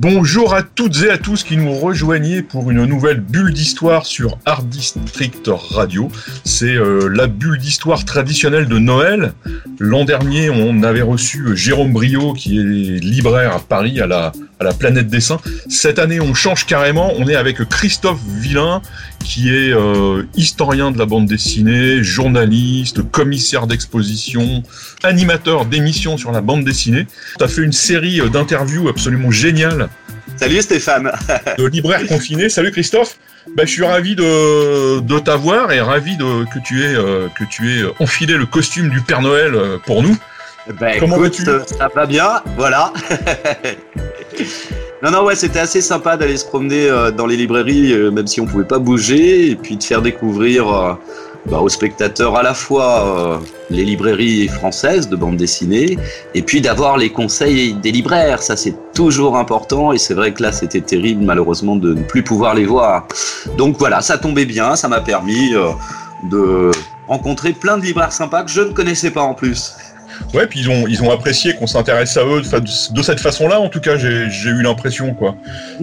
Bonjour 0.00 0.54
à 0.54 0.62
toutes 0.62 1.02
et 1.02 1.10
à 1.10 1.18
tous 1.18 1.42
qui 1.42 1.56
nous 1.56 1.72
rejoignez 1.72 2.42
pour 2.42 2.70
une 2.70 2.84
nouvelle 2.84 3.18
bulle 3.18 3.52
d'histoire 3.52 4.06
sur 4.06 4.38
Art 4.46 4.62
District 4.62 5.50
Radio. 5.52 6.08
C'est 6.44 6.76
euh, 6.76 7.08
la 7.08 7.26
bulle 7.26 7.58
d'histoire 7.58 8.04
traditionnelle 8.04 8.68
de 8.68 8.78
Noël. 8.78 9.32
L'an 9.80 10.04
dernier, 10.04 10.50
on 10.50 10.84
avait 10.84 11.02
reçu 11.02 11.40
euh, 11.40 11.56
Jérôme 11.56 11.92
Brio 11.92 12.32
qui 12.32 12.60
est 12.60 12.62
libraire 13.02 13.56
à 13.56 13.58
Paris 13.58 14.00
à 14.00 14.06
la, 14.06 14.30
à 14.60 14.64
la 14.64 14.72
Planète 14.72 15.08
Dessin. 15.08 15.38
Cette 15.68 15.98
année, 15.98 16.20
on 16.20 16.34
change 16.34 16.66
carrément. 16.66 17.12
On 17.16 17.28
est 17.28 17.36
avec 17.36 17.62
Christophe 17.68 18.20
Villain 18.26 18.82
qui 19.24 19.50
est 19.50 19.72
euh, 19.72 20.22
historien 20.34 20.90
de 20.90 20.98
la 20.98 21.06
bande 21.06 21.26
dessinée, 21.26 22.02
journaliste, 22.02 23.02
commissaire 23.10 23.66
d'exposition, 23.66 24.62
animateur 25.02 25.66
d'émissions 25.66 26.16
sur 26.16 26.32
la 26.32 26.40
bande 26.40 26.64
dessinée. 26.64 27.06
Tu 27.38 27.44
as 27.44 27.48
fait 27.48 27.62
une 27.62 27.72
série 27.72 28.20
d'interviews 28.30 28.88
absolument 28.88 29.30
géniales 29.30 29.88
Salut 30.36 30.62
Stéphane. 30.62 31.10
de 31.58 31.66
libraire 31.66 32.06
confiné. 32.06 32.48
Salut 32.48 32.70
Christophe. 32.70 33.18
Bah, 33.56 33.64
je 33.64 33.72
suis 33.72 33.84
ravi 33.84 34.14
de, 34.14 35.00
de 35.00 35.18
t'avoir 35.18 35.72
et 35.72 35.80
ravi 35.80 36.16
de, 36.16 36.44
que 36.44 36.58
tu 36.64 36.82
aies 36.84 36.94
euh, 36.94 37.28
que 37.36 37.44
tu 37.44 37.70
aies 37.72 37.84
enfilé 37.98 38.34
le 38.34 38.46
costume 38.46 38.88
du 38.90 39.00
Père 39.00 39.22
Noël 39.22 39.54
euh, 39.54 39.78
pour 39.84 40.02
nous. 40.02 40.16
Ben, 40.78 40.96
Comment 41.00 41.16
écoute, 41.16 41.40
vas-tu? 41.40 41.74
ça 41.78 41.88
va 41.94 42.06
bien, 42.06 42.42
voilà. 42.56 42.92
non, 45.02 45.10
non, 45.10 45.24
ouais, 45.24 45.34
c'était 45.34 45.60
assez 45.60 45.80
sympa 45.80 46.16
d'aller 46.16 46.36
se 46.36 46.44
promener 46.44 46.88
euh, 46.90 47.10
dans 47.10 47.26
les 47.26 47.36
librairies, 47.36 47.92
euh, 47.92 48.10
même 48.10 48.26
si 48.26 48.40
on 48.40 48.46
pouvait 48.46 48.64
pas 48.64 48.78
bouger, 48.78 49.50
et 49.50 49.56
puis 49.56 49.76
de 49.76 49.82
faire 49.82 50.02
découvrir 50.02 50.68
euh, 50.68 50.92
bah, 51.46 51.60
aux 51.60 51.70
spectateurs 51.70 52.36
à 52.36 52.42
la 52.42 52.52
fois 52.52 53.06
euh, 53.06 53.38
les 53.70 53.84
librairies 53.84 54.48
françaises 54.48 55.08
de 55.08 55.16
bande 55.16 55.36
dessinée, 55.36 55.96
et 56.34 56.42
puis 56.42 56.60
d'avoir 56.60 56.98
les 56.98 57.10
conseils 57.10 57.72
des 57.72 57.90
libraires. 57.92 58.42
Ça, 58.42 58.54
c'est 58.56 58.74
toujours 58.92 59.38
important, 59.38 59.92
et 59.92 59.98
c'est 59.98 60.14
vrai 60.14 60.34
que 60.34 60.42
là, 60.42 60.52
c'était 60.52 60.82
terrible, 60.82 61.24
malheureusement, 61.24 61.76
de 61.76 61.94
ne 61.94 62.02
plus 62.02 62.22
pouvoir 62.22 62.54
les 62.54 62.66
voir. 62.66 63.06
Donc 63.56 63.76
voilà, 63.78 64.02
ça 64.02 64.18
tombait 64.18 64.44
bien, 64.44 64.76
ça 64.76 64.88
m'a 64.88 65.00
permis 65.00 65.54
euh, 65.54 65.70
de 66.24 66.70
rencontrer 67.06 67.52
plein 67.54 67.78
de 67.78 67.84
libraires 67.84 68.12
sympas 68.12 68.42
que 68.42 68.50
je 68.50 68.60
ne 68.60 68.72
connaissais 68.72 69.10
pas 69.10 69.22
en 69.22 69.32
plus. 69.32 69.72
Ouais, 70.34 70.46
puis 70.46 70.60
ils 70.60 70.70
ont 70.70 70.86
ils 70.86 71.02
ont 71.02 71.10
apprécié 71.10 71.54
qu'on 71.54 71.66
s'intéresse 71.66 72.16
à 72.16 72.24
eux 72.24 72.42
de, 72.42 73.02
cette 73.02 73.20
façon-là. 73.20 73.60
En 73.60 73.68
tout 73.68 73.80
cas, 73.80 73.96
j'ai 73.96 74.30
j'ai 74.30 74.50
eu 74.50 74.62
l'impression 74.62 75.14
quoi. 75.14 75.36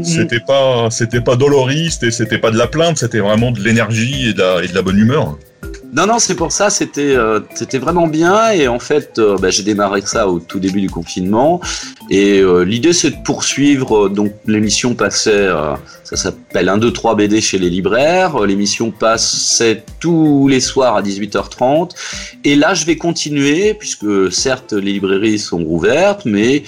C'était 0.03 0.39
pas 0.39 0.89
c'était 0.91 1.21
pas 1.21 1.35
doloriste 1.35 2.03
et 2.03 2.11
c'était 2.11 2.37
pas 2.37 2.51
de 2.51 2.57
la 2.57 2.67
plainte. 2.67 2.97
C'était 2.97 3.19
vraiment 3.19 3.51
de 3.51 3.59
l'énergie 3.59 4.29
et 4.29 4.33
de 4.33 4.41
la 4.41 4.63
et 4.63 4.67
de 4.67 4.75
la 4.75 4.81
bonne 4.81 4.97
humeur. 4.97 5.37
Non, 5.95 6.07
non, 6.07 6.19
c'est 6.19 6.35
pour 6.35 6.51
ça, 6.51 6.69
c'était 6.69 7.15
euh, 7.15 7.39
c'était 7.53 7.77
vraiment 7.77 8.07
bien. 8.07 8.49
Et 8.49 8.67
en 8.67 8.79
fait, 8.79 9.17
euh, 9.17 9.37
bah, 9.37 9.49
j'ai 9.49 9.63
démarré 9.63 10.01
ça 10.01 10.27
au 10.27 10.39
tout 10.41 10.59
début 10.59 10.81
du 10.81 10.89
confinement. 10.89 11.61
Et 12.09 12.39
euh, 12.41 12.65
l'idée, 12.65 12.91
c'est 12.91 13.11
de 13.11 13.23
poursuivre. 13.23 14.07
euh, 14.07 14.09
donc, 14.09 14.33
l'émission 14.45 14.93
passait, 14.93 15.31
euh, 15.31 15.73
ça 16.03 16.17
s'appelle 16.17 16.67
1, 16.67 16.79
2, 16.79 16.91
3 16.91 17.15
BD 17.15 17.39
chez 17.39 17.57
les 17.59 17.69
libraires. 17.69 18.39
L'émission 18.41 18.91
passait 18.91 19.85
tous 20.01 20.49
les 20.49 20.59
soirs 20.59 20.97
à 20.97 21.01
18h30. 21.01 21.91
Et 22.43 22.57
là, 22.57 22.73
je 22.73 22.85
vais 22.85 22.97
continuer, 22.97 23.73
puisque 23.73 24.33
certes, 24.33 24.73
les 24.73 24.91
librairies 24.91 25.39
sont 25.39 25.63
rouvertes, 25.63 26.25
mais 26.25 26.63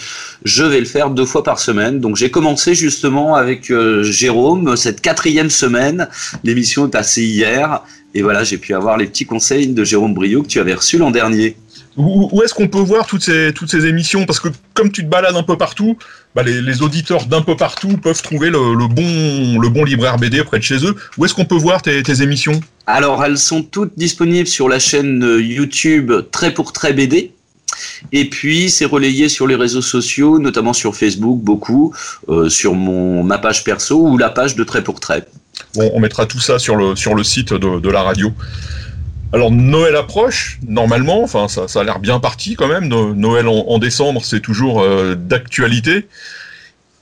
je 0.46 0.64
vais 0.64 0.80
le 0.80 0.86
faire 0.86 1.10
deux 1.10 1.26
fois 1.26 1.44
par 1.44 1.60
semaine. 1.60 2.00
Donc, 2.00 2.16
j'ai 2.16 2.32
commencé 2.32 2.76
justement 2.76 3.36
avec 3.36 3.74
Jérôme 4.04 4.78
cette 4.78 5.02
quatrième 5.02 5.50
semaine. 5.50 6.08
L'émission 6.46 6.88
est 6.88 6.92
passée 6.92 7.26
hier. 7.26 7.84
Et 8.18 8.24
voilà, 8.24 8.44
j'ai 8.44 8.58
pu 8.58 8.74
avoir 8.74 8.98
les 8.98 9.06
petits 9.06 9.28
conseils 9.28 9.68
de 9.68 9.84
Jérôme 9.84 10.16
Brio 10.16 10.42
que 10.42 10.48
tu 10.48 10.60
avais 10.60 10.74
reçus 10.74 10.98
l'an 10.98 11.12
dernier. 11.12 11.56
Où, 11.98 12.30
où 12.32 12.42
est-ce 12.42 12.56
qu'on 12.56 12.68
peut 12.68 12.80
voir 12.80 13.06
toutes 13.06 13.22
ces 13.22 13.54
toutes 13.54 13.70
ces 13.70 13.86
émissions 13.86 14.26
Parce 14.26 14.40
que 14.40 14.48
comme 14.74 14.92
tu 14.92 15.04
te 15.04 15.08
balades 15.08 15.36
un 15.36 15.44
peu 15.44 15.56
partout, 15.56 16.00
bah, 16.34 16.42
les, 16.42 16.64
les 16.64 16.82
auditeurs 16.82 17.28
d'un 17.28 17.44
peu 17.44 17.56
partout 17.56 17.96
peuvent 17.98 18.24
trouver 18.24 18.50
le, 18.50 18.74
le 18.74 18.88
bon 18.88 19.60
le 19.62 19.70
bon 19.70 19.84
libraire 19.84 20.18
BD 20.18 20.44
près 20.44 20.58
de 20.58 20.64
chez 20.64 20.84
eux. 20.84 20.96
Où 21.20 21.26
est-ce 21.26 21.36
qu'on 21.36 21.46
peut 21.46 21.54
voir 21.56 21.84
tes, 21.84 22.02
tes 22.02 22.24
émissions 22.24 22.60
Alors, 22.88 23.24
elles 23.24 23.38
sont 23.38 23.62
toutes 23.62 23.92
disponibles 23.96 24.48
sur 24.48 24.68
la 24.68 24.80
chaîne 24.80 25.24
euh, 25.24 25.40
YouTube 25.40 26.12
Trait 26.32 26.56
pour 26.56 26.74
Trait 26.74 26.94
BD. 26.94 27.34
Et 28.12 28.32
puis, 28.32 28.72
c'est 28.72 28.86
relayé 28.86 29.30
sur 29.30 29.46
les 29.46 29.56
réseaux 29.56 29.84
sociaux, 29.84 30.40
notamment 30.40 30.74
sur 30.74 30.96
Facebook, 30.96 31.40
beaucoup, 31.40 31.94
euh, 32.30 32.50
sur 32.50 32.74
mon, 32.74 33.22
ma 33.22 33.38
page 33.38 33.64
perso 33.64 34.08
ou 34.08 34.18
la 34.18 34.32
page 34.32 34.56
de 34.56 34.64
Trait 34.64 34.84
pour 34.84 35.00
Trait. 35.00 35.24
Bon, 35.76 35.92
on 35.94 36.00
mettra 36.00 36.26
tout 36.26 36.40
ça 36.40 36.60
sur 36.60 36.76
le, 36.76 36.96
sur 36.96 37.16
le 37.16 37.24
site 37.24 37.54
de, 37.54 37.80
de 37.80 37.90
la 37.90 38.04
radio. 38.04 38.32
Alors 39.34 39.52
Noël 39.52 39.96
approche, 39.96 40.58
normalement, 40.68 41.22
enfin 41.22 41.48
ça, 41.50 41.68
ça 41.68 41.82
a 41.82 41.84
l'air 41.84 42.00
bien 42.00 42.20
parti 42.20 42.56
quand 42.56 42.68
même. 42.68 42.88
No- 42.88 43.14
Noël 43.14 43.48
en, 43.48 43.66
en 43.68 43.78
décembre, 43.78 44.24
c'est 44.24 44.40
toujours 44.40 44.82
euh, 44.82 45.16
d'actualité. 45.16 46.08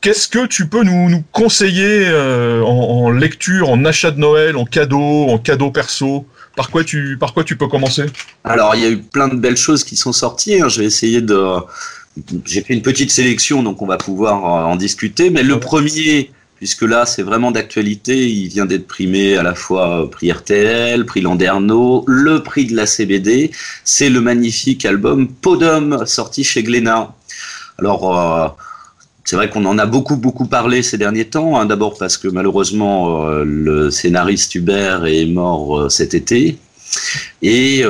Qu'est-ce 0.02 0.28
que 0.28 0.46
tu 0.46 0.68
peux 0.68 0.84
nous, 0.84 1.10
nous 1.10 1.24
conseiller 1.32 2.08
euh, 2.08 2.62
en, 2.64 3.06
en 3.06 3.12
lecture, 3.12 3.70
en 3.70 3.86
achat 3.86 4.12
de 4.12 4.20
Noël, 4.20 4.56
en 4.58 4.66
cadeau, 4.66 5.28
en 5.30 5.38
cadeau 5.38 5.72
perso? 5.72 6.28
Par 6.56 6.70
quoi 6.70 6.84
tu, 6.84 7.18
par 7.20 7.34
quoi 7.34 7.44
tu 7.44 7.58
peux 7.58 7.68
commencer? 7.68 8.06
Alors, 8.44 8.76
il 8.76 8.82
y 8.82 8.86
a 8.86 8.90
eu 8.90 8.98
plein 8.98 9.28
de 9.28 9.36
belles 9.36 9.58
choses 9.58 9.84
qui 9.84 9.96
sont 9.98 10.14
sorties. 10.14 10.62
hein. 10.62 10.70
Je 10.70 10.80
vais 10.82 10.86
essayer 10.88 11.22
de. 11.22 11.38
J'ai 12.46 12.62
fait 12.62 12.74
une 12.74 12.82
petite 12.82 13.12
sélection, 13.12 13.62
donc 13.62 13.82
on 13.82 13.86
va 13.88 13.98
pouvoir 13.98 14.38
euh, 14.46 14.72
en 14.72 14.76
discuter. 14.78 15.30
Mais 15.32 15.44
le 15.44 15.56
Ouais. 15.56 15.60
premier, 15.60 16.32
puisque 16.56 16.84
là, 16.84 17.06
c'est 17.06 17.24
vraiment 17.24 17.52
d'actualité, 17.52 18.30
il 18.30 18.48
vient 18.48 18.66
d'être 18.66 18.88
primé 18.88 19.36
à 19.38 19.44
la 19.44 19.56
fois 19.56 20.10
prix 20.10 20.32
RTL, 20.32 21.06
prix 21.06 21.22
Landerneau, 21.22 22.04
le 22.08 22.42
prix 22.44 22.66
de 22.66 22.76
la 22.76 22.86
CBD. 22.86 23.52
C'est 23.84 24.10
le 24.10 24.22
magnifique 24.22 24.86
album 24.86 25.28
Podum, 25.28 26.06
sorti 26.06 26.44
chez 26.44 26.64
Glénat. 26.64 27.14
Alors. 27.80 28.18
euh, 28.18 28.48
c'est 29.28 29.36
vrai 29.38 29.50
qu'on 29.50 29.66
en 29.66 29.80
a 29.80 29.88
beaucoup 29.88 30.18
beaucoup 30.18 30.46
parlé 30.46 30.84
ces 30.84 31.00
derniers 31.00 31.26
temps. 31.26 31.60
hein. 31.60 31.66
D'abord 31.66 31.98
parce 31.98 32.16
que 32.16 32.28
malheureusement 32.28 33.26
euh, 33.28 33.44
le 33.44 33.90
scénariste 33.90 34.54
Hubert 34.54 35.08
est 35.08 35.26
mort 35.26 35.80
euh, 35.80 35.90
cet 35.90 36.14
été. 36.14 36.60
Et 37.42 37.84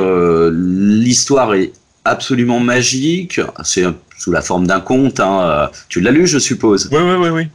l'histoire 0.54 1.54
est 1.56 1.74
absolument 2.06 2.62
magique. 2.62 3.42
C'est 3.66 3.84
sous 4.18 4.32
la 4.32 4.42
forme 4.42 4.66
d'un 4.66 4.80
conte. 4.80 5.20
hein. 5.20 5.70
Tu 5.90 6.00
l'as 6.00 6.12
lu, 6.12 6.26
je 6.26 6.40
suppose? 6.40 6.88
Oui, 6.92 7.00
oui, 7.04 7.16
oui, 7.20 7.30
oui. 7.30 7.48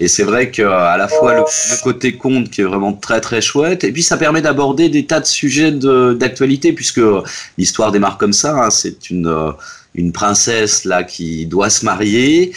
Et 0.00 0.08
c'est 0.08 0.22
vrai 0.24 0.50
qu'à 0.50 0.96
la 0.96 1.08
fois 1.08 1.34
le, 1.34 1.40
le 1.40 1.82
côté 1.82 2.16
conte 2.16 2.50
qui 2.50 2.60
est 2.60 2.64
vraiment 2.64 2.92
très 2.92 3.20
très 3.20 3.40
chouette, 3.40 3.84
et 3.84 3.92
puis 3.92 4.02
ça 4.02 4.16
permet 4.16 4.42
d'aborder 4.42 4.88
des 4.88 5.06
tas 5.06 5.20
de 5.20 5.26
sujets 5.26 5.72
de- 5.72 6.16
d'actualité, 6.18 6.72
puisque 6.72 7.00
l'histoire 7.58 7.92
démarre 7.92 8.18
comme 8.18 8.32
ça. 8.32 8.54
hein. 8.64 8.70
C'est 8.70 9.10
une, 9.10 9.26
euh, 9.26 9.52
une 9.94 10.12
princesse 10.12 10.84
là 10.84 11.04
qui 11.04 11.46
doit 11.46 11.70
se 11.70 11.84
marier. 11.84 12.52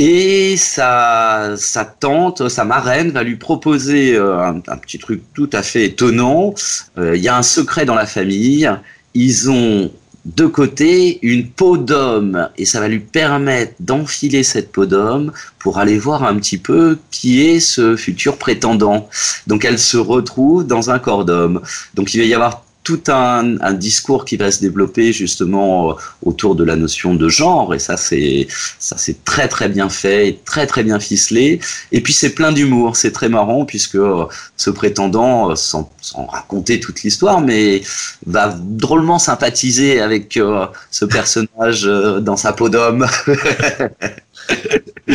Et 0.00 0.56
sa, 0.56 1.54
sa 1.56 1.84
tante, 1.84 2.48
sa 2.48 2.64
marraine, 2.64 3.10
va 3.10 3.24
lui 3.24 3.34
proposer 3.34 4.14
euh, 4.14 4.38
un, 4.38 4.62
un 4.68 4.76
petit 4.76 4.98
truc 5.00 5.22
tout 5.34 5.50
à 5.52 5.62
fait 5.62 5.86
étonnant. 5.86 6.54
Euh, 6.98 7.16
Il 7.16 7.22
y 7.22 7.28
a 7.28 7.36
un 7.36 7.42
secret 7.42 7.84
dans 7.84 7.96
la 7.96 8.06
famille. 8.06 8.70
Ils 9.14 9.50
ont 9.50 9.90
de 10.36 10.46
côté 10.46 11.18
une 11.22 11.48
peau 11.48 11.78
d'homme 11.78 12.48
et 12.58 12.66
ça 12.66 12.80
va 12.80 12.88
lui 12.88 12.98
permettre 12.98 13.72
d'enfiler 13.80 14.42
cette 14.42 14.70
peau 14.72 14.84
d'homme 14.84 15.32
pour 15.58 15.78
aller 15.78 15.98
voir 15.98 16.24
un 16.24 16.36
petit 16.36 16.58
peu 16.58 16.98
qui 17.10 17.46
est 17.46 17.60
ce 17.60 17.96
futur 17.96 18.36
prétendant. 18.36 19.08
Donc 19.46 19.64
elle 19.64 19.78
se 19.78 19.96
retrouve 19.96 20.66
dans 20.66 20.90
un 20.90 20.98
corps 20.98 21.24
d'homme. 21.24 21.62
Donc 21.94 22.12
il 22.12 22.20
va 22.20 22.26
y 22.26 22.34
avoir 22.34 22.64
tout 22.88 23.12
un, 23.12 23.74
discours 23.74 24.24
qui 24.24 24.38
va 24.38 24.50
se 24.50 24.60
développer 24.60 25.12
justement 25.12 25.90
euh, 25.90 25.94
autour 26.22 26.54
de 26.56 26.64
la 26.64 26.74
notion 26.74 27.14
de 27.14 27.28
genre 27.28 27.74
et 27.74 27.78
ça 27.78 27.98
c'est 27.98 28.48
ça 28.78 28.96
c'est 28.96 29.24
très 29.24 29.46
très 29.46 29.68
bien 29.68 29.90
fait, 29.90 30.28
et 30.28 30.36
très 30.42 30.66
très 30.66 30.82
bien 30.82 30.98
ficelé 30.98 31.60
et 31.92 32.00
puis 32.00 32.14
c'est 32.14 32.30
plein 32.30 32.50
d'humour, 32.50 32.96
c'est 32.96 33.12
très 33.12 33.28
marrant 33.28 33.66
puisque 33.66 33.96
euh, 33.96 34.24
ce 34.56 34.70
prétendant 34.70 35.50
euh, 35.50 35.54
sans, 35.54 35.90
raconter 36.30 36.80
toute 36.80 37.02
l'histoire 37.02 37.42
mais 37.42 37.82
va 38.24 38.56
drôlement 38.58 39.18
sympathiser 39.18 40.00
avec 40.00 40.40
ce 40.90 41.04
personnage 41.04 41.82
dans 41.82 42.38
sa 42.38 42.54
peau 42.54 42.70
d'homme. 42.70 43.06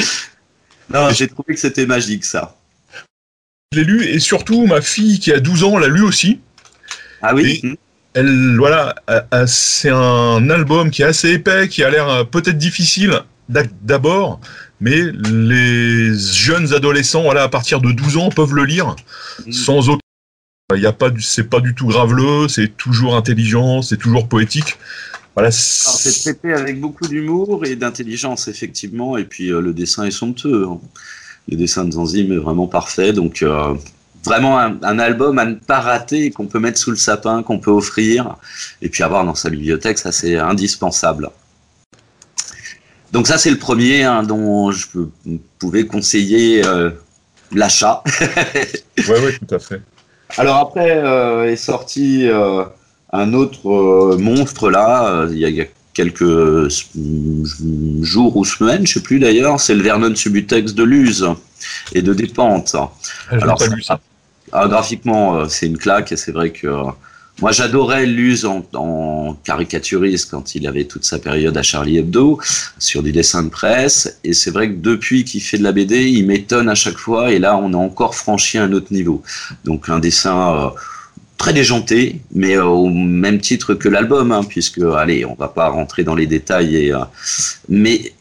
non, 0.94 1.10
j'ai 1.10 1.28
trouvé 1.28 1.56
que 1.56 1.60
c'était 1.60 1.88
magique 1.88 2.24
ça. 2.24 2.56
Je 3.72 3.80
l'ai 3.80 3.86
lu 3.86 4.06
et 4.06 4.20
surtout 4.20 4.68
ma 4.68 4.82
fille 4.82 5.20
qui 5.20 5.32
a 5.34 5.40
12 5.40 5.64
ans 5.64 5.80
l'a 5.80 5.88
lu 5.88 6.04
aussi. 6.04 6.40
Ah 7.24 7.34
oui. 7.34 7.62
Elle, 8.14 8.58
voilà, 8.58 8.94
euh, 9.10 9.22
euh, 9.34 9.46
c'est 9.48 9.90
un 9.90 10.50
album 10.50 10.92
qui 10.92 11.02
est 11.02 11.06
assez 11.06 11.32
épais, 11.32 11.68
qui 11.68 11.84
a 11.84 11.90
l'air 11.90 12.08
euh, 12.10 12.24
peut-être 12.24 12.58
difficile 12.60 13.22
d'abord, 13.82 14.40
mais 14.80 15.02
les 15.32 16.14
jeunes 16.16 16.74
adolescents, 16.74 17.24
voilà, 17.24 17.44
à 17.44 17.50
partir 17.50 17.82
de 17.82 17.92
12 17.92 18.18
ans, 18.18 18.30
peuvent 18.30 18.54
le 18.54 18.66
lire 18.66 18.96
Mhm. 19.46 19.52
sans 19.52 19.90
aucun 19.90 20.00
Il 20.76 20.82
y 20.82 20.86
a 20.86 20.94
pas, 20.94 21.10
c'est 21.20 21.50
pas 21.50 21.60
du 21.60 21.74
tout 21.76 21.88
graveleux, 21.88 22.48
c'est 22.48 22.78
toujours 22.78 23.16
intelligent, 23.16 23.82
c'est 23.82 23.98
toujours 23.98 24.28
poétique. 24.28 24.78
Voilà. 25.36 25.52
C'est 25.52 26.22
traité 26.22 26.54
avec 26.54 26.80
beaucoup 26.80 27.08
d'humour 27.08 27.66
et 27.66 27.76
d'intelligence 27.76 28.48
effectivement, 28.48 29.18
et 29.18 29.24
puis 29.24 29.48
le 29.50 29.74
dessin 29.74 30.06
est 30.06 30.12
somptueux. 30.12 30.68
Hein. 30.70 30.80
Le 31.50 31.58
dessin 31.58 31.86
de 31.86 31.92
Zanzim 31.92 32.32
est 32.32 32.38
vraiment 32.38 32.68
parfait, 32.68 33.12
donc 33.12 33.44
vraiment 34.26 34.58
un, 34.58 35.00
album 35.00 35.38
à 35.38 35.46
ne 35.46 35.56
pas 35.56 35.80
rater 35.80 36.32
qu'on 36.32 36.48
peut 36.48 36.60
mettre 36.60 36.78
sous 36.78 36.92
le 36.92 36.98
sapin, 36.98 37.44
qu'on 37.44 37.60
peut 37.60 37.72
offrir 37.72 38.38
et 38.82 38.90
puis 38.90 39.04
avoir 39.04 39.26
dans 39.26 39.36
sa 39.36 39.50
bibliothèque, 39.50 39.98
ça 39.98 40.12
c'est 40.12 40.38
indispensable. 40.38 41.30
Donc 43.12 43.28
ça 43.28 43.38
c'est 43.38 43.52
le 43.52 43.58
premier 43.58 44.04
hein, 44.04 44.24
dont 44.24 44.72
je 44.72 44.88
pouvais 45.60 45.86
conseiller 45.86 46.66
euh, 46.66 46.92
l'achat. 47.54 48.04
oui, 48.98 49.16
oui, 49.26 49.32
tout 49.48 49.56
à 49.56 49.60
fait. 49.60 49.82
Alors 50.38 50.58
après 50.58 50.98
euh, 50.98 51.52
est 51.52 51.58
sorti 51.58 52.28
euh, 52.28 52.64
un 53.12 53.34
autre 53.34 54.16
monstre 54.18 54.70
là, 54.70 55.28
il 55.30 55.38
y, 55.38 55.62
a, 55.62 55.66
quelques 55.94 56.70
jours 58.02 58.36
ou 58.36 58.46
semaines, 58.46 58.88
je 58.88 58.94
sais 58.94 59.04
plus 59.04 59.20
d'ailleurs, 59.20 59.60
c'est 59.60 59.76
le 59.76 59.84
Vernon 59.84 60.16
Subutex 60.16 60.74
de 60.74 60.84
Luz 60.84 61.28
et 61.94 62.02
de 62.02 62.14
Dépente. 62.14 62.76
Ah, 62.76 62.90
Alors, 63.30 63.60
pas 63.60 63.68
lu 63.68 63.82
ça. 63.84 64.00
Ah, 64.52 64.68
graphiquement, 64.68 65.38
euh, 65.38 65.46
c'est 65.50 65.68
une 65.68 65.78
claque 65.78 66.14
c'est 66.16 66.32
vrai 66.32 66.52
que 66.52 66.68
euh, 66.68 66.84
moi 67.42 67.52
j'adorais 67.52 68.06
Luz 68.06 68.46
en, 68.46 69.38
caricaturiste 69.44 70.30
quand 70.30 70.56
il 70.56 70.68
avait 70.68 70.86
toute 70.86 71.06
sa 71.06 71.18
période 71.18 71.58
à 71.58 71.64
Charlie 71.64 71.98
Hebdo 71.98 72.40
sur 72.78 73.02
du 73.02 73.12
dessin 73.12 73.44
de 73.44 73.50
presse 73.50 74.20
et 74.24 74.34
c'est 74.34 74.52
vrai 74.52 74.70
que 74.70 74.76
depuis 74.76 75.24
qu'il 75.24 75.42
fait 75.42 75.58
de 75.58 75.64
la 75.64 75.72
BD, 75.72 76.10
il 76.10 76.28
m'étonne 76.28 76.70
à 76.70 76.76
chaque 76.76 76.98
fois 76.98 77.32
et 77.32 77.40
là 77.40 77.58
on 77.58 77.74
a 77.74 77.78
encore 77.78 78.16
franchi 78.16 78.58
un 78.58 78.72
autre 78.74 78.92
niveau. 78.92 79.24
Donc 79.66 79.90
un 79.90 80.00
dessin 80.00 80.56
euh, 80.56 80.70
très 81.38 81.54
déjanté, 81.54 82.22
mais 82.32 82.58
au 82.58 82.88
même 82.90 83.40
titre 83.42 83.74
que 83.74 83.90
l'album, 83.90 84.32
hein, 84.32 84.44
puisque 84.48 84.80
allez, 84.96 85.26
on 85.26 85.34
va 85.34 85.48
pas 85.48 85.68
rentrer 85.70 86.04
dans 86.04 86.16
les 86.16 86.28
détails 86.28 86.96
mais 87.68 88.14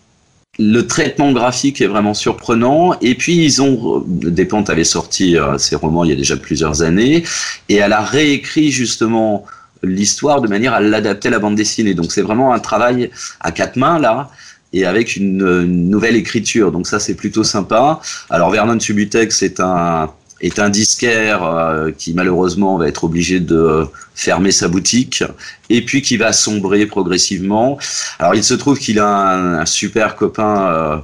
le 0.58 0.82
traitement 0.86 1.32
graphique 1.32 1.80
est 1.80 1.86
vraiment 1.86 2.14
surprenant. 2.14 2.94
Et 3.00 3.14
puis 3.14 3.36
ils 3.36 3.62
ont, 3.62 4.04
Despentes 4.06 4.70
avait 4.70 4.84
sorti 4.84 5.36
euh, 5.36 5.58
ses 5.58 5.76
romans 5.76 6.04
il 6.04 6.10
y 6.10 6.12
a 6.12 6.16
déjà 6.16 6.36
plusieurs 6.36 6.82
années, 6.82 7.24
et 7.68 7.76
elle 7.76 7.92
a 7.92 8.02
réécrit 8.02 8.70
justement 8.70 9.44
l'histoire 9.82 10.40
de 10.40 10.48
manière 10.48 10.74
à 10.74 10.80
l'adapter 10.80 11.28
à 11.28 11.30
la 11.30 11.38
bande 11.38 11.56
dessinée. 11.56 11.94
Donc 11.94 12.12
c'est 12.12 12.22
vraiment 12.22 12.52
un 12.52 12.60
travail 12.60 13.10
à 13.40 13.50
quatre 13.50 13.76
mains 13.76 13.98
là 13.98 14.30
et 14.74 14.86
avec 14.86 15.16
une, 15.16 15.64
nouvelle 15.64 16.16
écriture. 16.16 16.70
Donc 16.70 16.86
ça 16.86 17.00
c'est 17.00 17.14
plutôt 17.14 17.44
sympa. 17.44 18.00
Alors 18.30 18.50
Vernon 18.50 18.78
Subutex 18.78 19.36
c'est 19.36 19.58
un 19.60 20.10
est 20.42 20.58
un 20.58 20.68
disquaire 20.68 21.44
euh, 21.44 21.90
qui 21.96 22.12
malheureusement 22.14 22.76
va 22.76 22.88
être 22.88 23.04
obligé 23.04 23.40
de 23.40 23.86
fermer 24.14 24.50
sa 24.50 24.68
boutique 24.68 25.24
et 25.70 25.84
puis 25.84 26.02
qui 26.02 26.16
va 26.16 26.32
sombrer 26.32 26.86
progressivement. 26.86 27.78
Alors 28.18 28.34
il 28.34 28.44
se 28.44 28.54
trouve 28.54 28.78
qu'il 28.78 28.98
a 28.98 29.60
un, 29.60 29.66
super 29.66 30.16
copain 30.16 30.66
euh, 30.66 30.96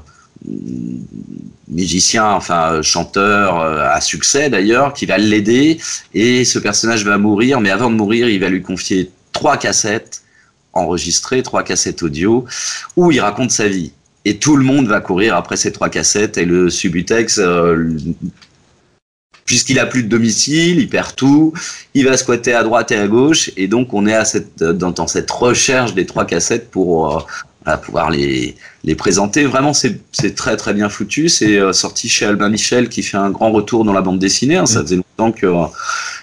musicien, 1.69 2.27
enfin 2.33 2.83
chanteur 2.83 3.61
euh, 3.61 3.87
à 3.89 4.01
succès 4.01 4.51
d'ailleurs, 4.51 4.93
qui 4.93 5.07
va 5.07 5.19
l'aider 5.19 5.79
et 6.15 6.45
ce 6.45 6.59
personnage 6.59 7.05
va 7.05 7.17
mourir, 7.17 7.61
mais 7.61 7.71
avant 7.71 7.91
de 7.91 7.97
mourir, 7.97 8.29
il 8.29 8.41
va 8.41 8.49
lui 8.49 8.63
confier 8.63 9.11
trois 9.33 9.57
cassettes 9.57 10.23
enregistrées, 10.73 11.43
trois 11.43 11.63
cassettes 11.63 12.03
audio 12.03 12.45
où 12.97 13.13
il 13.13 13.21
raconte 13.21 13.53
sa 13.53 13.69
vie. 13.69 13.93
Et 14.25 14.37
tout 14.37 14.57
le 14.57 14.65
monde 14.65 14.89
va 14.89 15.01
courir 15.01 15.37
après 15.37 15.57
ces 15.57 15.73
trois 15.73 15.89
cassettes 15.89 16.37
et 16.39 16.45
le 16.45 16.69
Subutex 16.69 17.41
puisqu'il 19.49 19.79
a 19.79 19.87
plus 19.87 20.03
de 20.03 20.09
domicile, 20.09 20.79
il 20.79 20.91
perd 20.91 21.17
tout, 21.17 21.55
il 21.95 22.05
va 22.05 22.19
squatter 22.19 22.53
à 22.53 22.63
droite 22.63 22.93
et 22.93 22.97
à 22.97 23.09
gauche, 23.09 23.51
et 23.57 23.67
donc 23.67 23.95
on 23.95 24.07
est 24.07 24.15
à 24.15 24.27
cette, 24.27 24.63
dans, 24.63 25.07
cette 25.07 25.31
recherche 25.31 25.95
des 25.95 26.05
trois 26.05 26.27
cassettes 26.27 26.71
pour 26.71 27.27
euh, 27.67 27.77
pouvoir 27.79 28.11
les, 28.11 28.57
les 28.85 28.95
présenter. 28.95 29.47
Vraiment, 29.47 29.73
c'est 29.73 30.35
très 30.37 30.59
très 30.59 30.75
bien 30.75 30.91
foutu. 30.91 31.31
C'est 31.31 31.59
euh, 31.59 31.73
sorti 31.73 32.11
chez 32.11 32.27
Albin 32.27 32.51
Michel 32.51 32.91
qui 32.91 33.03
fait 33.03 33.17
un 33.17 33.31
grand 33.31 33.51
retour 33.51 33.87
dans 33.87 33.95
la 33.95 34.03
bande 34.03 34.19
dessinée. 34.19 34.57
Hein. 34.57 34.67
Ça 34.67 34.81
mm. 34.81 34.83
faisait 34.83 34.97
longtemps 34.97 35.33
qu'ils 35.33 35.49
euh, 35.49 35.65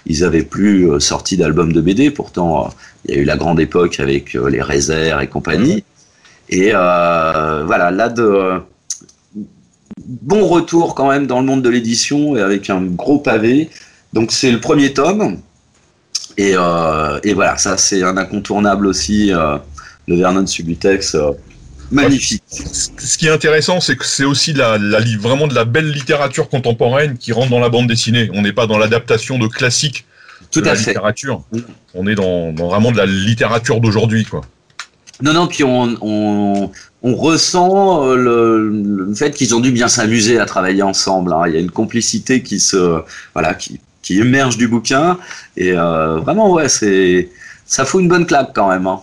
ils 0.05 0.23
avaient 0.23 0.43
plus 0.43 0.87
sorti 1.01 1.35
d'album 1.35 1.73
de 1.73 1.81
BD. 1.81 2.11
Pourtant, 2.11 2.71
il 3.05 3.15
y 3.15 3.17
a 3.17 3.21
eu 3.21 3.25
la 3.25 3.37
grande 3.37 3.59
époque 3.59 3.99
avec 3.99 4.33
les 4.35 4.61
Réserves 4.61 5.23
et 5.23 5.27
compagnie. 5.27 5.83
Et 6.49 6.73
voilà, 6.73 7.89
là 7.89 8.09
de 8.09 8.61
bon 10.03 10.47
retour 10.47 10.95
quand 10.95 11.09
même 11.09 11.27
dans 11.27 11.39
le 11.39 11.45
monde 11.45 11.61
de 11.61 11.69
l'édition 11.69 12.35
et 12.35 12.41
avec 12.41 12.69
un 12.69 12.81
gros 12.81 13.19
pavé. 13.19 13.69
Donc 14.13 14.31
c'est 14.31 14.51
le 14.51 14.59
premier 14.59 14.93
tome. 14.93 15.39
Et, 16.37 16.53
euh, 16.55 17.19
voilà, 17.33 17.57
ça 17.57 17.77
c'est 17.77 18.03
un 18.03 18.17
incontournable 18.17 18.87
aussi, 18.87 19.33
euh, 19.33 19.57
le 20.07 20.17
Vernon 20.17 20.45
Subutex. 20.45 21.15
Euh, 21.15 21.31
magnifique. 21.91 22.43
Ce 22.47 23.17
qui 23.17 23.27
est 23.27 23.31
intéressant, 23.31 23.79
c'est 23.79 23.95
que 23.95 24.05
c'est 24.05 24.25
aussi 24.25 24.53
la, 24.53 24.77
vraiment 25.19 25.47
de 25.47 25.53
la 25.53 25.65
belle 25.65 25.91
littérature 25.91 26.49
contemporaine 26.49 27.17
qui 27.17 27.31
rentre 27.31 27.51
dans 27.51 27.59
la 27.59 27.69
bande 27.69 27.87
dessinée. 27.87 28.29
On 28.33 28.41
n'est 28.41 28.53
pas 28.53 28.67
dans 28.67 28.77
l'adaptation 28.77 29.37
de 29.37 29.47
classiques 29.47 30.05
Tout 30.51 30.61
de 30.61 30.67
à 30.67 30.73
la 30.73 30.79
littérature. 30.79 31.43
On 31.93 32.07
est 32.07 32.15
dans, 32.15 32.51
vraiment 32.53 32.91
de 32.91 32.97
la 32.97 33.05
littérature 33.05 33.79
d'aujourd'hui, 33.79 34.25
quoi. 34.25 34.41
Non, 35.21 35.33
non, 35.33 35.47
puis 35.47 35.63
on, 35.63 36.71
on 37.05 37.15
ressent 37.15 38.03
euh, 38.03 38.15
le, 38.15 39.13
fait 39.13 39.29
qu'ils 39.29 39.53
ont 39.53 39.59
dû 39.59 39.71
bien 39.71 39.87
s'amuser 39.87 40.39
à 40.39 40.45
travailler 40.47 40.81
ensemble. 40.81 41.33
Hein. 41.33 41.43
Il 41.45 41.53
y 41.53 41.57
a 41.57 41.59
une 41.59 41.69
complicité 41.69 42.41
qui 42.41 42.59
se 42.59 42.99
voilà 43.35 43.53
qui, 43.53 43.79
qui 44.01 44.19
émerge 44.19 44.57
du 44.57 44.67
bouquin 44.67 45.19
et 45.55 45.73
euh, 45.73 46.17
vraiment 46.17 46.51
ouais 46.51 46.67
c'est 46.67 47.29
ça 47.67 47.85
fout 47.85 48.01
une 48.01 48.07
bonne 48.07 48.25
claque 48.25 48.53
quand 48.55 48.69
même. 48.69 48.87
Hein. 48.87 49.01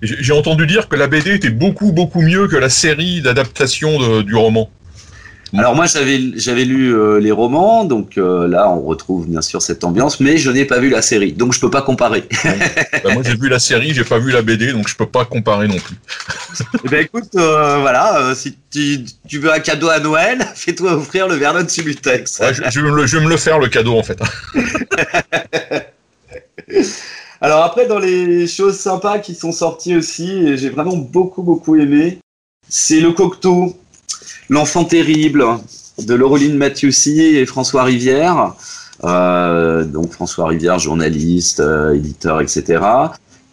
J'ai 0.00 0.32
entendu 0.32 0.66
dire 0.66 0.88
que 0.88 0.96
la 0.96 1.06
BD 1.06 1.34
était 1.34 1.50
beaucoup 1.50 1.92
beaucoup 1.92 2.22
mieux 2.22 2.48
que 2.48 2.56
la 2.56 2.70
série 2.70 3.20
d'adaptation 3.20 4.22
du 4.22 4.34
roman. 4.34 4.70
Alors 5.56 5.76
moi 5.76 5.86
j'avais 5.86 6.20
j'avais 6.34 6.64
lu 6.64 6.94
euh, 6.94 7.20
les 7.20 7.30
romans, 7.30 7.84
donc 7.84 8.18
euh, 8.18 8.48
là 8.48 8.68
on 8.70 8.80
retrouve 8.80 9.28
bien 9.28 9.40
sûr 9.40 9.62
cette 9.62 9.84
ambiance, 9.84 10.18
mais 10.18 10.36
je 10.36 10.50
n'ai 10.50 10.64
pas 10.64 10.80
vu 10.80 10.90
la 10.90 11.00
série, 11.00 11.32
donc 11.32 11.52
je 11.52 11.60
peux 11.60 11.70
pas 11.70 11.82
comparer. 11.82 12.24
Bah, 13.04 13.12
moi 13.12 13.22
j'ai 13.24 13.36
vu 13.36 13.48
la 13.48 13.60
série, 13.60 13.94
j'ai 13.94 14.02
pas 14.04 14.18
vu 14.18 14.32
la 14.32 14.42
BD, 14.42 14.72
donc 14.72 14.88
je 14.88 14.96
peux 14.96 15.06
pas 15.06 15.24
comparer 15.24 15.68
non 15.68 15.76
plus. 15.76 15.96
eh 16.84 16.88
ben 16.88 17.04
écoute, 17.04 17.30
euh, 17.36 17.78
voilà, 17.80 18.34
si 18.34 18.56
tu, 18.70 19.04
tu, 19.28 19.38
veux 19.38 19.52
un 19.52 19.60
cadeau 19.60 19.88
à 19.88 20.00
Noël, 20.00 20.44
fais-toi 20.54 20.94
offrir 20.94 21.28
le 21.28 21.36
Vernon 21.36 21.68
Subutex. 21.68 22.40
Ouais, 22.40 22.52
je, 22.52 22.62
je, 22.68 22.80
vais 22.80 22.90
me 22.90 22.96
le, 22.96 23.06
je, 23.06 23.18
vais 23.18 23.24
me 23.24 23.30
le, 23.30 23.36
faire 23.36 23.58
le 23.58 23.68
cadeau 23.68 23.96
en 23.96 24.02
fait. 24.02 24.18
Alors 27.40 27.62
après 27.62 27.86
dans 27.86 27.98
les 27.98 28.48
choses 28.48 28.78
sympas 28.78 29.18
qui 29.18 29.34
sont 29.34 29.52
sorties 29.52 29.94
aussi, 29.94 30.30
et 30.30 30.56
j'ai 30.56 30.70
vraiment 30.70 30.96
beaucoup 30.96 31.42
beaucoup 31.42 31.76
aimé, 31.76 32.18
c'est 32.68 33.00
le 33.00 33.12
Cocteau. 33.12 33.76
L'enfant 34.48 34.84
terrible 34.84 35.44
de 35.98 36.14
Laureline 36.14 36.56
Mathieusi 36.56 37.20
et 37.20 37.46
François 37.46 37.84
Rivière. 37.84 38.54
Euh, 39.04 39.84
donc 39.84 40.12
François 40.12 40.48
Rivière, 40.48 40.78
journaliste, 40.78 41.60
euh, 41.60 41.94
éditeur, 41.94 42.40
etc. 42.40 42.82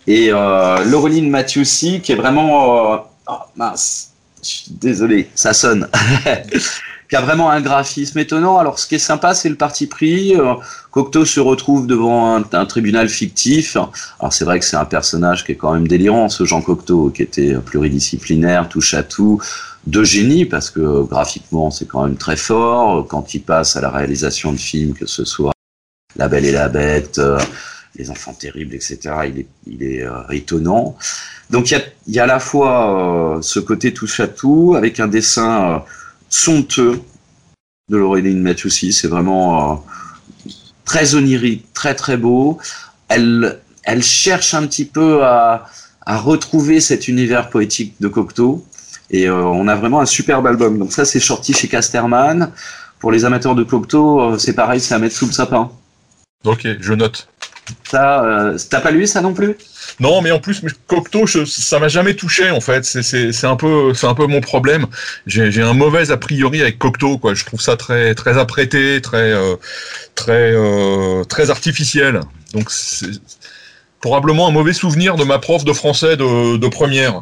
Et 0.07 0.29
euh, 0.31 0.83
Laureline 0.86 1.29
Mathieusi, 1.29 2.01
qui 2.01 2.12
est 2.12 2.15
vraiment... 2.15 3.05
Oh, 3.27 3.33
mince, 3.55 4.12
je 4.43 4.48
suis 4.48 4.71
désolé, 4.71 5.29
ça 5.36 5.53
sonne. 5.53 5.88
qui 7.10 7.15
a 7.15 7.21
vraiment 7.21 7.50
un 7.50 7.62
graphisme 7.62 8.19
étonnant. 8.19 8.57
Alors, 8.57 8.79
ce 8.79 8.88
qui 8.88 8.95
est 8.95 9.00
sympa, 9.00 9.33
c'est 9.33 9.50
le 9.50 9.55
parti 9.55 9.88
pris. 9.88 10.33
Cocteau 10.91 11.25
se 11.25 11.39
retrouve 11.39 11.86
devant 11.86 12.36
un, 12.36 12.65
tribunal 12.65 13.10
fictif. 13.10 13.75
Alors, 14.19 14.31
c'est 14.31 14.45
vrai 14.45 14.60
que 14.60 14.65
c'est 14.65 14.77
un 14.77 14.86
personnage 14.86 15.45
qui 15.45 15.51
est 15.51 15.55
quand 15.55 15.74
même 15.74 15.88
délirant, 15.88 16.29
ce 16.29 16.45
Jean 16.45 16.62
Cocteau, 16.62 17.10
qui 17.10 17.21
était 17.21 17.55
pluridisciplinaire, 17.55 18.69
touche 18.69 18.93
à 18.93 19.03
tout, 19.03 19.41
de 19.88 20.03
génie, 20.03 20.45
parce 20.45 20.69
que 20.69 21.03
graphiquement, 21.03 21.71
c'est 21.71 21.88
quand 21.88 22.05
même 22.05 22.17
très 22.17 22.38
fort. 22.38 23.07
Quand 23.07 23.33
il 23.33 23.41
passe 23.41 23.75
à 23.75 23.81
la 23.81 23.89
réalisation 23.89 24.53
de 24.53 24.57
films, 24.57 24.93
que 24.93 25.05
ce 25.05 25.25
soit 25.25 25.53
La 26.15 26.27
Belle 26.27 26.45
et 26.45 26.51
la 26.51 26.69
Bête, 26.69 27.17
euh, 27.17 27.39
Les 27.95 28.11
Enfants 28.11 28.33
Terribles, 28.33 28.75
etc., 28.75 29.00
il 29.27 29.39
est, 29.39 29.47
il 29.65 29.83
est 29.83 30.03
euh, 30.03 30.21
étonnant. 30.29 30.95
Donc, 31.50 31.71
il 31.71 31.73
y 31.73 31.77
a, 31.77 31.81
y 32.07 32.19
a, 32.19 32.23
à 32.23 32.27
la 32.27 32.39
fois 32.39 33.39
ce 33.41 33.59
côté 33.59 33.93
touche 33.93 34.19
à 34.19 34.27
tout, 34.27 34.75
avec 34.77 35.00
un 35.00 35.07
dessin 35.07 35.83
somptueux 36.29 37.01
de 37.89 37.97
Laureline 37.97 38.41
Mathieusi. 38.41 38.93
C'est 38.93 39.07
vraiment 39.07 39.73
euh, 39.73 40.50
très 40.85 41.15
onirique, 41.15 41.73
très 41.73 41.95
très 41.95 42.17
beau. 42.17 42.59
Elle, 43.09 43.59
elle 43.83 44.03
cherche 44.03 44.53
un 44.53 44.65
petit 44.67 44.85
peu 44.85 45.23
à, 45.23 45.65
à 46.05 46.17
retrouver 46.17 46.79
cet 46.79 47.07
univers 47.07 47.50
poétique 47.50 47.95
de 48.00 48.07
Cocteau. 48.07 48.65
Et 49.12 49.27
euh, 49.27 49.44
on 49.44 49.68
a 49.68 49.75
vraiment 49.75 50.00
un 50.00 50.06
superbe 50.06 50.48
album. 50.48 50.80
Donc 50.80 50.91
ça, 50.94 51.06
c'est 51.06 51.20
sorti 51.20 51.53
chez 51.53 51.68
Casterman. 51.68 52.51
Pour 53.00 53.12
les 53.12 53.25
amateurs 53.25 53.56
de 53.56 53.63
Cocteau, 53.63 54.22
euh, 54.22 54.38
c'est 54.38 54.53
pareil, 54.53 54.80
c'est 54.80 54.94
à 54.94 55.00
mettre 55.00 55.15
sous 55.15 55.25
le 55.25 55.32
sapin. 55.32 55.70
Ok, 56.44 56.68
je 56.80 56.94
note. 56.94 57.27
Ça, 57.89 58.24
euh, 58.24 58.58
t'as 58.70 58.80
pas 58.80 58.91
lu 58.91 59.06
ça 59.06 59.22
non 59.22 59.34
plus? 59.34 59.56
Non, 60.00 60.22
mais 60.22 60.32
en 60.32 60.39
plus, 60.39 60.63
Cocteau, 60.88 61.27
ça 61.27 61.80
m'a 61.80 61.88
jamais 61.88 62.15
touché 62.15 62.50
en 62.50 62.62
fait. 62.62 62.84
C'est 62.86 63.46
un 63.46 63.56
peu, 63.56 63.94
c'est 63.94 64.08
un 64.08 64.15
peu 64.15 64.25
mon 64.27 64.41
problème. 64.41 64.88
J'ai 65.27 65.62
un 65.62 65.74
mauvais 65.74 66.10
a 66.12 66.18
priori 66.18 66.62
avec 66.62 66.80
Cocteau, 66.80 67.18
quoi. 67.18 67.34
Je 67.34 67.46
trouve 67.46 67.62
ça 67.62 67.77
très, 67.77 68.15
très 68.15 68.38
apprêté, 68.38 69.01
très, 69.01 69.32
euh, 69.32 69.56
très, 70.15 70.53
euh, 70.53 71.24
très 71.25 71.50
artificiel. 71.50 72.22
Donc 72.53 72.72
c'est 72.72 73.08
probablement 74.00 74.48
un 74.48 74.51
mauvais 74.51 74.74
souvenir 74.74 75.15
de 75.15 75.24
ma 75.24 75.38
prof 75.39 75.63
de 75.63 75.74
français 75.74 76.18
de, 76.18 76.58
de 76.58 76.68
première. 76.68 77.22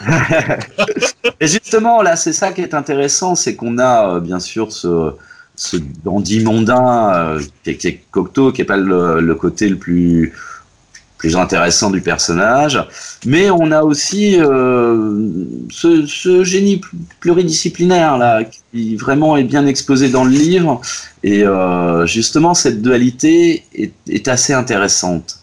Et 1.40 1.46
justement, 1.46 2.02
là, 2.02 2.16
c'est 2.16 2.32
ça 2.32 2.52
qui 2.52 2.60
est 2.60 2.74
intéressant, 2.74 3.34
c'est 3.34 3.56
qu'on 3.56 3.78
a 3.78 4.20
bien 4.20 4.40
sûr 4.40 4.72
ce 4.72 5.12
ce 5.56 5.78
dandy 6.04 6.40
mondain 6.40 7.12
euh, 7.14 7.40
qui, 7.64 7.70
est, 7.70 8.02
Cocteau, 8.10 8.52
qui 8.52 8.62
est 8.62 8.66
pas 8.66 8.76
le, 8.76 9.34
côté 9.34 9.68
le 9.68 9.76
plus 9.76 10.32
plus 11.18 11.34
intéressant 11.34 11.90
du 11.90 12.02
personnage, 12.02 12.78
mais 13.24 13.48
on 13.48 13.70
a 13.72 13.82
aussi 13.82 14.36
euh, 14.38 15.24
ce, 15.70 16.44
génie 16.44 16.82
pluridisciplinaire 17.20 18.18
là 18.18 18.42
qui 18.44 18.96
vraiment 18.96 19.38
est 19.38 19.44
bien 19.44 19.66
exposé 19.66 20.10
dans 20.10 20.24
le 20.24 20.30
livre. 20.30 20.82
Et 21.22 21.42
euh, 21.42 22.04
justement 22.04 22.52
cette 22.52 22.82
dualité 22.82 23.64
est, 23.74 24.28
assez 24.28 24.52
intéressante 24.52 25.38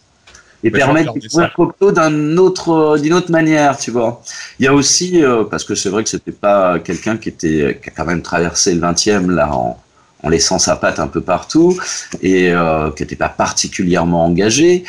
et 0.64 0.72
permet 0.72 1.04
de 1.04 1.12
découvrir 1.12 1.54
Cocteau 1.54 1.92
d'un 1.92 2.38
autre 2.38 2.98
d'une 3.02 3.14
autre 3.14 3.32
manière, 3.32 3.78
tu 3.78 3.92
vois. 3.92 4.22
Il 4.60 4.66
y 4.66 4.68
a 4.68 4.74
aussi 4.74 5.22
parce 5.52 5.64
que 5.64 5.76
c'est 5.76 5.90
vrai 5.90 6.04
que 6.04 6.10
c'était 6.10 6.32
pas 6.32 6.80
quelqu'un 6.80 7.18
qui 7.18 7.30
était 7.30 7.80
qui 7.82 7.90
a 7.90 7.94
quand 7.96 8.06
même 8.06 8.22
traversé 8.22 8.74
le 8.74 8.82
20e 8.82 9.30
là 9.30 9.54
en 9.54 9.78
en 10.24 10.30
laissant 10.30 10.58
sa 10.58 10.76
patte 10.76 11.00
un 11.00 11.08
peu 11.08 11.22
partout 11.22 11.78
et 12.22 12.52
euh, 12.52 12.90
qui 12.92 13.04
n'était 13.04 13.16
pas 13.16 13.30
particulièrement 13.30 14.26
engagé. 14.26 14.84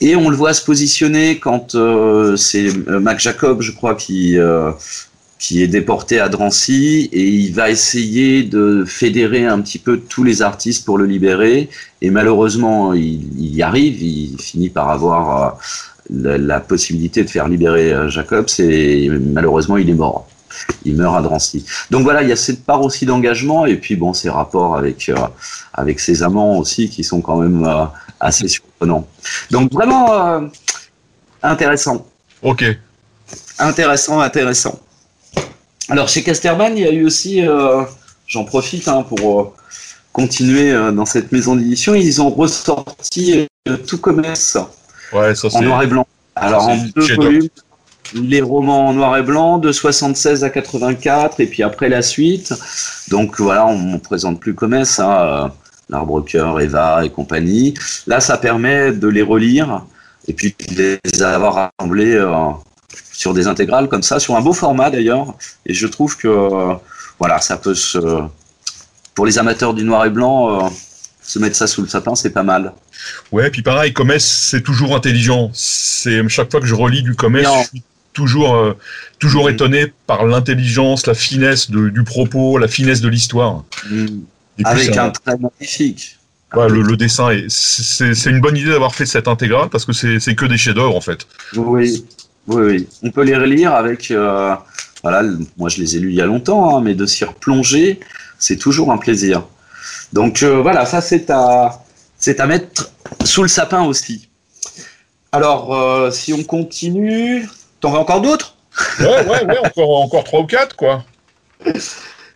Et 0.00 0.14
on 0.14 0.28
le 0.30 0.36
voit 0.36 0.54
se 0.54 0.64
positionner 0.64 1.40
quand 1.40 1.74
euh, 1.74 2.36
c'est 2.36 2.68
euh, 2.88 3.00
Mac 3.00 3.18
Jacob, 3.18 3.60
je 3.60 3.72
crois, 3.72 3.96
qui 3.96 4.38
qui 5.38 5.62
est 5.62 5.68
déporté 5.68 6.18
à 6.18 6.28
Drancy 6.28 7.08
et 7.12 7.26
il 7.28 7.54
va 7.54 7.70
essayer 7.70 8.42
de 8.42 8.84
fédérer 8.86 9.46
un 9.46 9.60
petit 9.60 9.78
peu 9.78 9.98
tous 9.98 10.24
les 10.24 10.42
artistes 10.42 10.84
pour 10.84 10.98
le 10.98 11.06
libérer. 11.06 11.68
Et 12.02 12.10
malheureusement, 12.10 12.92
il, 12.92 13.54
y 13.54 13.62
arrive, 13.62 14.02
il 14.02 14.36
finit 14.40 14.68
par 14.68 14.90
avoir 14.90 15.58
la, 16.10 16.38
la, 16.38 16.60
possibilité 16.60 17.22
de 17.22 17.30
faire 17.30 17.48
libérer 17.48 18.10
Jacob. 18.10 18.46
Et 18.58 19.08
malheureusement, 19.10 19.76
il 19.76 19.88
est 19.88 19.94
mort 19.94 20.28
il 20.84 20.96
meurt 20.96 21.16
à 21.16 21.22
Drancy. 21.22 21.64
Donc 21.90 22.02
voilà, 22.02 22.22
il 22.22 22.28
y 22.28 22.32
a 22.32 22.36
cette 22.36 22.64
part 22.64 22.82
aussi 22.82 23.06
d'engagement 23.06 23.66
et 23.66 23.76
puis 23.76 23.96
bon, 23.96 24.12
ces 24.12 24.30
rapports 24.30 24.76
avec 24.76 25.08
euh, 25.08 25.16
avec 25.72 26.00
ses 26.00 26.22
amants 26.22 26.58
aussi 26.58 26.88
qui 26.88 27.04
sont 27.04 27.20
quand 27.20 27.36
même 27.36 27.64
euh, 27.64 27.84
assez 28.20 28.48
surprenants. 28.48 29.06
Donc 29.50 29.72
vraiment 29.72 30.12
euh, 30.12 30.40
intéressant. 31.42 32.06
Ok. 32.42 32.64
Intéressant, 33.58 34.20
intéressant. 34.20 34.78
Alors 35.88 36.08
chez 36.08 36.22
Casterman, 36.22 36.76
il 36.76 36.82
y 36.82 36.86
a 36.86 36.92
eu 36.92 37.04
aussi, 37.04 37.42
j'en 38.26 38.44
profite 38.44 38.88
hein, 38.88 39.02
pour 39.02 39.54
continuer 40.12 40.72
dans 40.92 41.06
cette 41.06 41.32
maison 41.32 41.56
d'édition, 41.56 41.94
ils 41.94 42.20
ont 42.20 42.30
ressorti 42.30 43.48
tout 43.86 43.98
commerce 43.98 44.58
ouais, 45.12 45.34
ça, 45.34 45.48
en 45.52 45.62
noir 45.62 45.82
et 45.82 45.86
blanc. 45.86 46.06
Alors 46.36 46.68
en 46.68 46.76
deux 46.94 47.14
volumes 47.14 47.48
les 48.14 48.40
romans 48.40 48.88
en 48.88 48.94
noir 48.94 49.16
et 49.16 49.22
blanc 49.22 49.58
de 49.58 49.72
76 49.72 50.44
à 50.44 50.50
84 50.50 51.40
et 51.40 51.46
puis 51.46 51.62
après 51.62 51.88
la 51.88 52.02
suite. 52.02 52.54
Donc 53.08 53.40
voilà, 53.40 53.66
on 53.66 53.78
ne 53.78 53.98
présente 53.98 54.40
plus 54.40 54.54
comme 54.54 54.84
ça, 54.84 55.44
euh, 55.44 55.48
l'arbre 55.88 56.20
cœur, 56.22 56.60
Eva 56.60 57.04
et 57.04 57.10
compagnie. 57.10 57.74
Là, 58.06 58.20
ça 58.20 58.38
permet 58.38 58.92
de 58.92 59.08
les 59.08 59.22
relire 59.22 59.84
et 60.26 60.32
puis 60.32 60.54
de 60.70 60.98
les 61.04 61.22
avoir 61.22 61.72
rassemblés 61.78 62.14
euh, 62.14 62.50
sur 63.18 63.34
des 63.34 63.48
intégrales 63.48 63.88
comme 63.88 64.04
ça, 64.04 64.20
sur 64.20 64.36
un 64.36 64.40
beau 64.40 64.52
format 64.52 64.90
d'ailleurs. 64.90 65.34
Et 65.66 65.74
je 65.74 65.88
trouve 65.88 66.16
que 66.16 66.28
euh, 66.28 66.74
voilà, 67.18 67.40
ça 67.40 67.56
peut 67.56 67.74
se 67.74 67.98
pour 69.16 69.26
les 69.26 69.38
amateurs 69.38 69.74
du 69.74 69.82
noir 69.82 70.06
et 70.06 70.10
blanc 70.10 70.70
se 71.20 71.40
mettre 71.40 71.56
ça 71.56 71.66
sous 71.66 71.82
le 71.82 71.88
sapin, 71.88 72.14
c'est 72.14 72.30
pas 72.30 72.44
mal. 72.44 72.72
Ouais, 73.32 73.50
puis 73.50 73.62
pareil, 73.62 73.92
Comès, 73.92 74.24
c'est 74.24 74.62
toujours 74.62 74.94
intelligent. 74.94 75.50
C'est 75.52 76.26
chaque 76.28 76.48
fois 76.48 76.60
que 76.60 76.66
je 76.66 76.76
relis 76.76 77.02
du 77.02 77.16
Comès, 77.16 77.46
toujours, 78.12 78.54
euh, 78.54 78.76
toujours 79.18 79.46
mm. 79.46 79.52
étonné 79.52 79.92
par 80.06 80.24
l'intelligence, 80.24 81.06
la 81.06 81.14
finesse 81.14 81.70
du 81.70 82.04
propos, 82.04 82.56
la 82.56 82.68
finesse 82.68 83.00
de 83.00 83.08
l'histoire. 83.08 83.64
Mm. 83.90 84.06
Avec 84.64 84.96
un 84.96 85.10
trait 85.10 85.36
magnifique. 85.38 86.18
le, 86.54 86.96
dessin, 86.96 87.30
c'est 87.48 88.30
une 88.30 88.40
bonne 88.40 88.56
idée 88.56 88.70
d'avoir 88.70 88.94
fait 88.94 89.06
cette 89.06 89.26
intégrale 89.26 89.70
parce 89.70 89.84
que 89.84 89.92
c'est 89.92 90.34
que 90.36 90.46
des 90.46 90.56
chefs-d'œuvre 90.56 90.96
en 90.96 91.00
fait. 91.00 91.26
Oui, 91.56 92.06
oui, 92.48 92.88
On 93.02 93.10
peut 93.10 93.22
les 93.22 93.36
relire 93.36 93.74
avec. 93.74 94.10
Euh, 94.10 94.54
voilà, 95.02 95.22
moi 95.56 95.68
je 95.68 95.80
les 95.80 95.96
ai 95.96 96.00
lus 96.00 96.10
il 96.10 96.16
y 96.16 96.20
a 96.20 96.26
longtemps, 96.26 96.76
hein, 96.76 96.80
mais 96.80 96.94
de 96.94 97.06
s'y 97.06 97.24
replonger, 97.24 98.00
c'est 98.38 98.56
toujours 98.56 98.90
un 98.90 98.98
plaisir. 98.98 99.44
Donc 100.12 100.42
euh, 100.42 100.60
voilà, 100.60 100.86
ça 100.86 101.00
c'est 101.00 101.30
à, 101.30 101.82
c'est 102.18 102.40
à 102.40 102.46
mettre 102.46 102.90
sous 103.24 103.42
le 103.42 103.48
sapin 103.48 103.84
aussi. 103.84 104.28
Alors, 105.30 106.10
si 106.10 106.32
on 106.32 106.42
continue, 106.42 107.46
T'en 107.80 107.90
veux 107.92 107.98
encore 107.98 108.20
d'autres? 108.20 108.54
Ouais, 109.00 109.26
ouais, 109.26 109.44
ouais, 109.44 109.58
encore, 109.64 110.00
encore 110.00 110.24
3 110.24 110.40
ou 110.40 110.46
4, 110.46 110.76
quoi. 110.76 111.04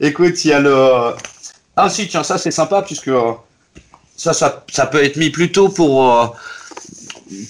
Écoute, 0.01 0.45
il 0.45 0.49
y 0.49 0.53
a 0.53 0.61
le. 0.61 1.15
Ah, 1.77 1.89
si, 1.89 2.09
tiens, 2.09 2.23
ça 2.23 2.39
c'est 2.39 2.51
sympa, 2.51 2.83
puisque 2.83 3.09
euh, 3.09 3.33
ça, 4.17 4.33
ça, 4.33 4.65
ça, 4.71 4.87
peut 4.87 5.03
être 5.03 5.17
mis 5.17 5.31
plutôt 5.31 5.69
pour. 5.69 6.37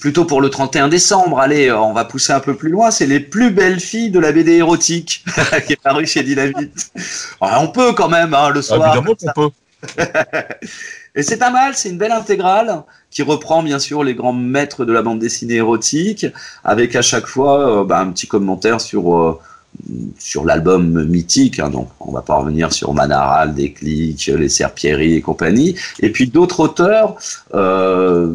Plutôt 0.00 0.24
pour 0.24 0.40
le 0.40 0.50
31 0.50 0.88
décembre. 0.88 1.40
Allez, 1.40 1.68
euh, 1.68 1.78
on 1.78 1.92
va 1.92 2.04
pousser 2.04 2.32
un 2.32 2.40
peu 2.40 2.54
plus 2.54 2.70
loin. 2.70 2.90
C'est 2.90 3.06
les 3.06 3.20
plus 3.20 3.50
belles 3.50 3.80
filles 3.80 4.10
de 4.10 4.18
la 4.18 4.32
BD 4.32 4.52
érotique 4.52 5.24
qui 5.66 5.72
est 5.72 5.82
paru 5.82 6.06
chez 6.06 6.22
Dynamite. 6.22 6.92
Ah, 7.40 7.60
on 7.62 7.68
peut 7.68 7.92
quand 7.92 8.08
même, 8.08 8.34
hein, 8.34 8.50
le 8.50 8.60
ah, 8.60 8.62
soir. 8.62 8.96
évidemment 8.96 9.14
qu'on 9.14 9.50
peut. 9.50 10.02
Et 11.14 11.22
c'est 11.22 11.36
pas 11.36 11.50
mal, 11.50 11.74
c'est 11.74 11.90
une 11.90 11.98
belle 11.98 12.12
intégrale 12.12 12.82
qui 13.10 13.22
reprend 13.22 13.62
bien 13.62 13.78
sûr 13.78 14.02
les 14.02 14.14
grands 14.14 14.32
maîtres 14.32 14.84
de 14.84 14.92
la 14.92 15.02
bande 15.02 15.18
dessinée 15.18 15.56
érotique, 15.56 16.26
avec 16.64 16.96
à 16.96 17.02
chaque 17.02 17.26
fois 17.26 17.80
euh, 17.80 17.84
bah, 17.84 18.00
un 18.00 18.10
petit 18.10 18.26
commentaire 18.26 18.80
sur 18.80 19.14
euh, 19.14 19.38
sur 20.18 20.44
l'album 20.44 21.04
mythique. 21.04 21.58
Hein, 21.58 21.68
donc 21.68 21.88
on 22.00 22.12
va 22.12 22.22
pas 22.22 22.36
revenir 22.36 22.72
sur 22.72 22.94
Manaral, 22.94 23.54
Déclic, 23.54 24.26
Les 24.26 24.48
Serpieries 24.48 25.14
et 25.14 25.20
compagnie. 25.20 25.76
Et 26.00 26.10
puis 26.10 26.28
d'autres 26.28 26.60
auteurs. 26.60 27.16
Euh, 27.54 28.34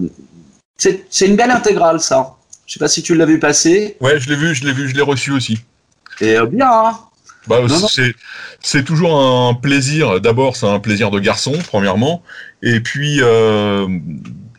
c'est 0.78 1.26
une 1.26 1.36
belle 1.36 1.52
intégrale 1.52 2.00
ça. 2.00 2.36
Je 2.66 2.74
sais 2.74 2.80
pas 2.80 2.90
si 2.90 3.02
tu 3.02 3.16
l'as 3.16 3.26
vu 3.26 3.40
passer. 3.40 3.96
Ouais, 4.02 4.20
je 4.20 4.30
l'ai 4.30 4.36
vu, 4.36 4.54
je 4.54 4.66
l'ai 4.66 4.74
vu, 4.74 4.90
je 4.90 4.96
l'ai 4.96 5.02
reçu 5.02 5.32
aussi. 5.32 5.60
Et 6.20 6.36
bien. 6.52 6.70
Hein 6.70 7.00
bah, 7.48 7.62
c'est 8.62 8.84
toujours 8.84 9.20
un 9.20 9.54
plaisir. 9.54 10.20
D'abord, 10.20 10.56
c'est 10.56 10.68
un 10.68 10.80
plaisir 10.80 11.12
de 11.12 11.20
garçon, 11.20 11.54
premièrement. 11.68 12.24
Et 12.62 12.82
puis, 12.82 13.20
euh, 13.22 13.88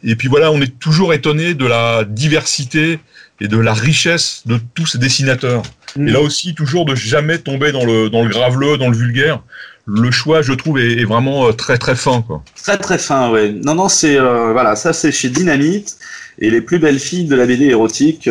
et 0.03 0.17
puis 0.17 0.29
voilà, 0.29 0.51
on 0.51 0.61
est 0.61 0.79
toujours 0.79 1.13
étonné 1.13 1.55
de 1.55 1.67
la 1.67 2.05
diversité 2.05 2.99
et 3.41 3.49
de 3.49 3.59
la 3.59 3.75
richesse 3.75 4.43
de 4.47 4.59
tous 4.75 4.87
ces 4.87 4.99
dessinateurs. 4.99 5.63
Mm. 5.97 6.09
Et 6.09 6.11
là 6.13 6.21
aussi, 6.21 6.55
toujours 6.55 6.85
de 6.85 6.95
jamais 6.95 7.39
tomber 7.39 7.73
dans 7.73 7.85
le, 7.85 8.09
dans 8.09 8.23
le 8.23 8.29
graveleux, 8.29 8.79
dans 8.79 8.89
le 8.89 8.97
vulgaire. 8.97 9.43
Le 9.91 10.11
choix, 10.11 10.43
je 10.43 10.53
trouve, 10.53 10.79
est, 10.79 11.05
vraiment 11.05 11.49
euh, 11.49 11.53
très 11.53 11.79
très 11.79 11.97
fin. 11.97 12.21
Quoi. 12.21 12.43
Très 12.63 12.77
très 12.77 12.99
fin, 12.99 13.31
ouais. 13.31 13.53
Non, 13.53 13.75
non, 13.75 13.89
c'est 13.89 14.19
euh, 14.19 14.53
voilà, 14.53 14.77
ça 14.77 14.93
c'est 14.93 15.11
chez 15.11 15.31
Dynamite. 15.31 15.99
Et 16.39 16.51
les 16.51 16.61
plus 16.61 16.79
belles 16.79 17.01
filles 17.01 17.25
de 17.25 17.35
la 17.35 17.47
BD 17.47 17.65
érotique, 17.67 18.29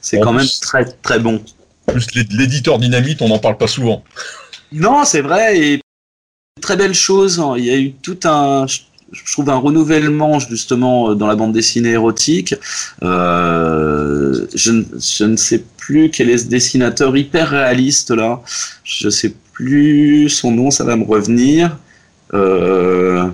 c'est 0.00 0.18
quand 0.20 0.32
même 0.32 0.46
très 0.62 0.84
très 0.84 1.18
bon. 1.18 1.42
Plus 1.86 2.06
l'éditeur 2.14 2.78
Dynamite, 2.78 3.20
on 3.20 3.28
n'en 3.28 3.38
parle 3.38 3.58
pas 3.58 3.66
souvent. 3.66 4.02
Non, 4.72 5.04
c'est 5.04 5.20
vrai. 5.20 5.58
Et 5.58 5.80
très 6.62 6.76
belle 6.76 6.94
chose. 6.94 7.42
Il 7.58 7.64
y 7.64 7.70
a 7.70 7.76
eu 7.76 7.92
tout 7.92 8.18
un, 8.24 8.66
je 9.12 9.32
trouve 9.32 9.48
un 9.50 9.56
renouvellement 9.56 10.38
justement 10.38 11.14
dans 11.14 11.26
la 11.26 11.34
bande 11.34 11.52
dessinée 11.52 11.90
érotique. 11.90 12.54
Euh, 13.02 14.46
je, 14.54 14.72
je, 14.98 15.24
ne 15.24 15.36
sais 15.36 15.64
plus 15.76 16.10
quel 16.10 16.30
est 16.30 16.38
ce 16.38 16.46
dessinateur 16.46 17.16
hyper 17.16 17.50
réaliste 17.50 18.10
là. 18.10 18.42
Je 18.84 19.06
ne 19.06 19.10
sais 19.10 19.34
plus 19.58 20.28
son 20.28 20.52
nom, 20.52 20.70
ça 20.70 20.84
va 20.84 20.94
me 20.94 21.04
revenir. 21.04 21.76
Euh, 22.32 23.26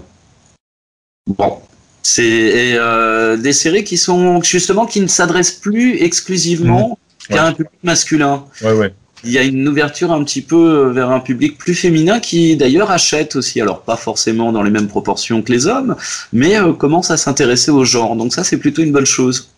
bon, 1.27 1.59
c'est 2.03 2.79
euh, 2.79 3.37
des 3.37 3.53
séries 3.53 3.85
qui 3.85 3.99
sont 3.99 4.43
justement 4.43 4.87
qui 4.87 5.03
ne 5.03 5.07
s'adressent 5.07 5.53
plus 5.53 6.03
exclusivement 6.03 6.99
mmh. 7.29 7.35
qu'à 7.35 7.45
un 7.45 7.53
public 7.53 7.79
masculin. 7.83 8.45
Ouais, 8.63 8.73
ouais 8.73 8.95
il 9.23 9.33
y 9.33 9.39
a 9.39 9.43
une 9.43 9.67
ouverture 9.69 10.13
un 10.13 10.23
petit 10.25 10.43
peu 10.43 10.91
vers 10.91 11.11
un 11.11 11.21
public 11.21 11.59
plus 11.59 11.75
féminin 11.75 12.21
qui 12.21 12.57
d'ailleurs 12.57 12.91
achète 12.91 13.37
aussi, 13.37 13.61
alors 13.61 13.83
pas 13.83 13.97
forcément 13.97 14.53
dans 14.53 14.63
les 14.63 14.71
mêmes 14.71 14.89
proportions 14.89 15.43
que 15.43 15.53
les 15.53 15.67
hommes, 15.67 15.97
mais 16.33 16.57
euh, 16.57 16.73
commence 16.73 17.11
à 17.11 17.17
s'intéresser 17.17 17.71
au 17.71 17.85
genre. 17.85 18.17
Donc 18.17 18.33
ça 18.33 18.45
c'est 18.45 18.59
plutôt 18.59 18.83
une 18.83 18.93
bonne 18.93 19.07
chose. 19.07 19.51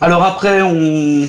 Alors 0.00 0.24
après 0.24 0.60
on, 0.62 1.28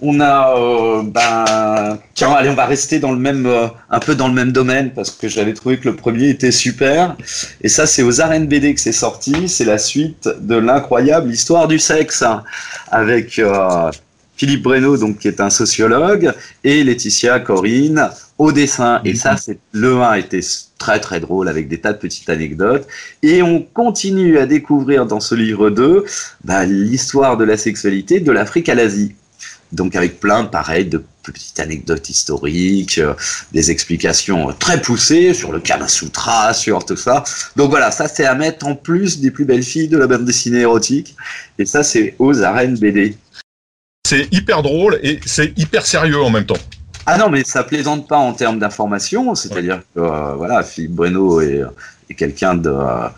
on 0.00 0.20
a, 0.20 0.56
euh, 0.56 1.02
ben, 1.02 1.98
tiens, 2.14 2.32
allez, 2.32 2.50
on 2.50 2.54
va 2.54 2.66
rester 2.66 3.00
dans 3.00 3.12
le 3.12 3.18
même, 3.18 3.46
euh, 3.46 3.66
un 3.90 3.98
peu 3.98 4.14
dans 4.14 4.28
le 4.28 4.34
même 4.34 4.52
domaine 4.52 4.92
parce 4.92 5.10
que 5.10 5.28
j'avais 5.28 5.54
trouvé 5.54 5.78
que 5.78 5.88
le 5.88 5.96
premier 5.96 6.28
était 6.28 6.52
super. 6.52 7.16
Et 7.62 7.68
ça, 7.68 7.86
c'est 7.86 8.02
aux 8.02 8.20
arènes 8.20 8.46
BD 8.46 8.74
que 8.74 8.80
c'est 8.80 8.92
sorti. 8.92 9.48
C'est 9.48 9.64
la 9.64 9.78
suite 9.78 10.28
de 10.40 10.54
l'incroyable 10.56 11.30
histoire 11.30 11.66
du 11.66 11.78
sexe 11.78 12.22
hein, 12.22 12.44
avec 12.92 13.38
euh, 13.40 13.90
Philippe 14.36 14.62
Breno, 14.62 14.96
donc 14.96 15.18
qui 15.18 15.28
est 15.28 15.40
un 15.40 15.50
sociologue, 15.50 16.32
et 16.62 16.84
Laetitia 16.84 17.40
Corinne 17.40 18.08
au 18.38 18.52
dessin. 18.52 19.00
Et 19.04 19.16
ça, 19.16 19.36
c'est 19.36 19.58
le 19.72 20.00
1 20.00 20.14
était 20.14 20.40
très 20.78 21.00
très 21.00 21.18
drôle 21.18 21.48
avec 21.48 21.66
des 21.66 21.80
tas 21.80 21.92
de 21.92 21.98
petites 21.98 22.30
anecdotes. 22.30 22.86
Et 23.24 23.42
on 23.42 23.62
continue 23.62 24.38
à 24.38 24.46
découvrir 24.46 25.06
dans 25.06 25.18
ce 25.18 25.34
livre 25.34 25.70
2 25.70 26.04
ben, 26.44 26.64
l'histoire 26.66 27.36
de 27.36 27.42
la 27.42 27.56
sexualité 27.56 28.20
de 28.20 28.30
l'Afrique 28.30 28.68
à 28.68 28.76
l'Asie. 28.76 29.16
Donc 29.72 29.96
avec 29.96 30.20
plein, 30.20 30.44
pareil, 30.44 30.86
de 30.86 31.04
petites 31.22 31.60
anecdotes 31.60 32.08
historiques, 32.08 32.98
euh, 32.98 33.14
des 33.52 33.70
explications 33.70 34.52
très 34.58 34.80
poussées 34.80 35.34
sur 35.34 35.52
le 35.52 35.60
Kama 35.60 35.88
Sutra, 35.88 36.54
sur 36.54 36.84
tout 36.84 36.96
ça. 36.96 37.24
Donc 37.56 37.70
voilà, 37.70 37.90
ça 37.90 38.08
c'est 38.08 38.24
à 38.24 38.34
mettre 38.34 38.66
en 38.66 38.74
plus 38.74 39.20
des 39.20 39.30
plus 39.30 39.44
belles 39.44 39.62
filles 39.62 39.88
de 39.88 39.98
la 39.98 40.06
bande 40.06 40.24
dessinée 40.24 40.60
érotique. 40.60 41.16
Et 41.58 41.66
ça 41.66 41.82
c'est 41.82 42.14
aux 42.18 42.42
arènes 42.42 42.78
BD. 42.78 43.16
C'est 44.06 44.32
hyper 44.32 44.62
drôle 44.62 44.98
et 45.02 45.20
c'est 45.26 45.52
hyper 45.58 45.84
sérieux 45.84 46.22
en 46.22 46.30
même 46.30 46.46
temps. 46.46 46.56
Ah 47.04 47.16
non, 47.18 47.30
mais 47.30 47.42
ça 47.44 47.64
plaisante 47.64 48.06
pas 48.06 48.18
en 48.18 48.32
termes 48.32 48.58
d'information, 48.58 49.34
c'est-à-dire 49.34 49.80
que 49.94 50.00
euh, 50.00 50.34
voilà, 50.34 50.62
Philippe 50.62 50.92
Bueno 50.92 51.40
est, 51.40 51.62
est 52.10 52.14
quelqu'un 52.14 52.54
de 52.54 52.70
euh, 52.70 53.08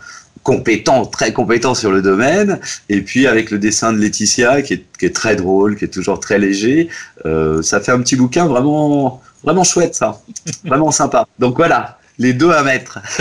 compétent, 0.43 1.05
très 1.05 1.33
compétent 1.33 1.75
sur 1.75 1.91
le 1.91 2.01
domaine, 2.01 2.59
et 2.89 3.01
puis 3.01 3.27
avec 3.27 3.51
le 3.51 3.59
dessin 3.59 3.93
de 3.93 3.99
Laetitia 3.99 4.61
qui 4.61 4.73
est, 4.73 4.85
qui 4.97 5.05
est 5.05 5.15
très 5.15 5.35
drôle, 5.35 5.75
qui 5.75 5.85
est 5.85 5.89
toujours 5.89 6.19
très 6.19 6.39
léger, 6.39 6.89
euh, 7.25 7.61
ça 7.61 7.79
fait 7.79 7.91
un 7.91 7.99
petit 7.99 8.15
bouquin 8.15 8.47
vraiment, 8.47 9.21
vraiment 9.43 9.63
chouette 9.63 9.95
ça, 9.95 10.21
vraiment 10.65 10.91
sympa. 10.91 11.27
Donc 11.39 11.57
voilà, 11.57 11.99
les 12.17 12.33
deux 12.33 12.51
à 12.51 12.63
mettre. 12.63 12.99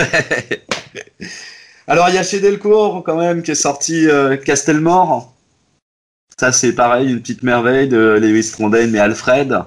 Alors 1.87 2.09
il 2.09 2.15
y 2.15 2.19
a 2.19 2.23
chez 2.23 2.41
Delcourt 2.41 3.03
quand 3.05 3.17
même 3.17 3.43
qui 3.43 3.51
est 3.51 3.57
sorti 3.57 4.09
euh, 4.09 4.37
Castelmore. 4.37 5.35
Ça 6.39 6.53
c'est 6.53 6.73
pareil, 6.73 7.11
une 7.11 7.21
petite 7.21 7.43
merveille 7.43 7.89
de 7.89 8.19
Lewis 8.21 8.51
Trondheim 8.53 8.95
et 8.95 8.99
Alfred. 8.99 9.59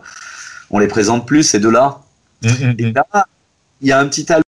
On 0.72 0.80
les 0.80 0.88
présente 0.88 1.28
plus 1.28 1.44
ces 1.44 1.60
deux-là. 1.60 2.00
Mmh, 2.42 2.48
mmh, 2.48 2.76
Et 2.80 2.86
mmh. 2.86 2.94
là, 2.96 3.28
il 3.82 3.88
y 3.90 3.92
a 3.92 4.00
un 4.00 4.08
petit 4.08 4.32
album 4.32 4.43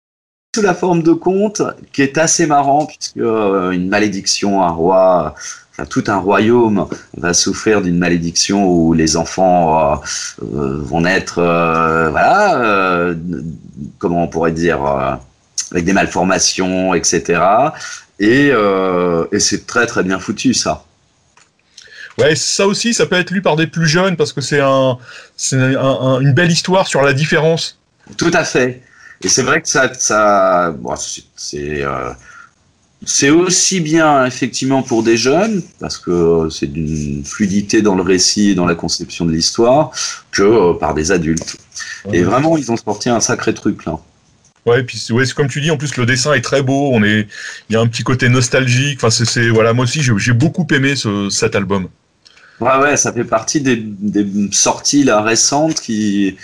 sous 0.55 0.61
la 0.61 0.73
forme 0.73 1.03
de 1.03 1.11
conte 1.11 1.61
qui 1.91 2.01
est 2.01 2.17
assez 2.17 2.45
marrant 2.47 2.85
puisque 2.85 3.17
euh, 3.17 3.71
une 3.71 3.89
malédiction, 3.89 4.63
un 4.63 4.69
roi, 4.69 5.35
enfin 5.71 5.85
tout 5.85 6.03
un 6.07 6.15
royaume 6.17 6.87
va 7.17 7.33
souffrir 7.33 7.81
d'une 7.81 7.97
malédiction 7.97 8.65
où 8.65 8.93
les 8.93 9.17
enfants 9.17 9.93
euh, 9.93 9.95
euh, 10.43 10.77
vont 10.81 11.01
naître, 11.01 11.35
voilà, 11.41 13.13
comment 13.99 14.23
on 14.23 14.27
pourrait 14.27 14.53
dire, 14.53 14.79
avec 15.71 15.83
des 15.83 15.93
malformations, 15.93 16.93
etc. 16.93 17.41
Et, 18.19 18.47
et 19.31 19.39
c'est 19.39 19.67
très 19.67 19.85
très 19.87 20.03
bien 20.03 20.19
foutu 20.19 20.53
ça. 20.53 20.85
Ouais, 22.17 22.33
ça 22.37 22.65
aussi, 22.65 22.93
ça 22.93 23.05
peut 23.07 23.17
être 23.17 23.31
lu 23.31 23.41
par 23.41 23.57
des 23.57 23.67
plus 23.67 23.87
jeunes 23.87 24.15
parce 24.15 24.31
que 24.31 24.39
c'est 24.39 24.61
un, 24.61 24.97
c'est 25.35 25.57
un- 25.75 25.77
un- 25.81 26.19
une 26.21 26.31
belle 26.31 26.49
histoire 26.49 26.87
sur 26.87 27.01
la 27.01 27.11
différence. 27.11 27.77
Tout 28.17 28.31
à 28.33 28.45
fait. 28.45 28.81
Et 29.25 29.27
c'est 29.27 29.41
vrai 29.41 29.59
que 29.59 29.67
ça, 29.67 29.91
ça, 29.95 30.69
bon, 30.77 30.95
c'est, 30.95 31.23
c'est, 31.35 31.83
euh, 31.83 32.11
c'est 33.03 33.31
aussi 33.31 33.79
bien 33.79 34.23
effectivement 34.23 34.83
pour 34.83 35.01
des 35.01 35.17
jeunes 35.17 35.63
parce 35.79 35.97
que 35.97 36.47
c'est 36.51 36.71
d'une 36.71 37.25
fluidité 37.25 37.81
dans 37.81 37.95
le 37.95 38.03
récit 38.03 38.51
et 38.51 38.55
dans 38.55 38.67
la 38.67 38.75
conception 38.75 39.25
de 39.25 39.31
l'histoire 39.31 39.89
que 40.29 40.43
euh, 40.43 40.73
par 40.73 40.93
des 40.93 41.11
adultes. 41.11 41.57
Et 42.13 42.21
vraiment, 42.21 42.55
ils 42.55 42.71
ont 42.71 42.77
sorti 42.77 43.09
un 43.09 43.19
sacré 43.19 43.55
truc 43.55 43.85
là. 43.85 43.97
Ouais, 44.67 44.81
et 44.81 44.83
puis 44.83 45.03
ouais, 45.09 45.25
comme 45.35 45.47
tu 45.47 45.59
dis, 45.59 45.71
en 45.71 45.77
plus 45.77 45.97
le 45.97 46.05
dessin 46.05 46.33
est 46.33 46.41
très 46.41 46.61
beau. 46.61 46.91
On 46.93 47.03
est, 47.03 47.27
il 47.69 47.73
y 47.73 47.75
a 47.77 47.81
un 47.81 47.87
petit 47.87 48.03
côté 48.03 48.29
nostalgique. 48.29 48.99
Enfin, 49.03 49.09
c'est, 49.09 49.49
voilà, 49.49 49.73
moi 49.73 49.85
aussi 49.85 50.03
j'ai, 50.03 50.13
j'ai 50.17 50.33
beaucoup 50.33 50.67
aimé 50.69 50.95
ce, 50.95 51.31
cet 51.31 51.55
album. 51.55 51.87
Ouais, 52.59 52.77
ouais, 52.77 52.95
ça 52.95 53.11
fait 53.11 53.23
partie 53.23 53.59
des, 53.59 53.77
des 53.77 54.27
sorties 54.51 55.03
là 55.03 55.23
récentes 55.23 55.81
qui 55.81 56.37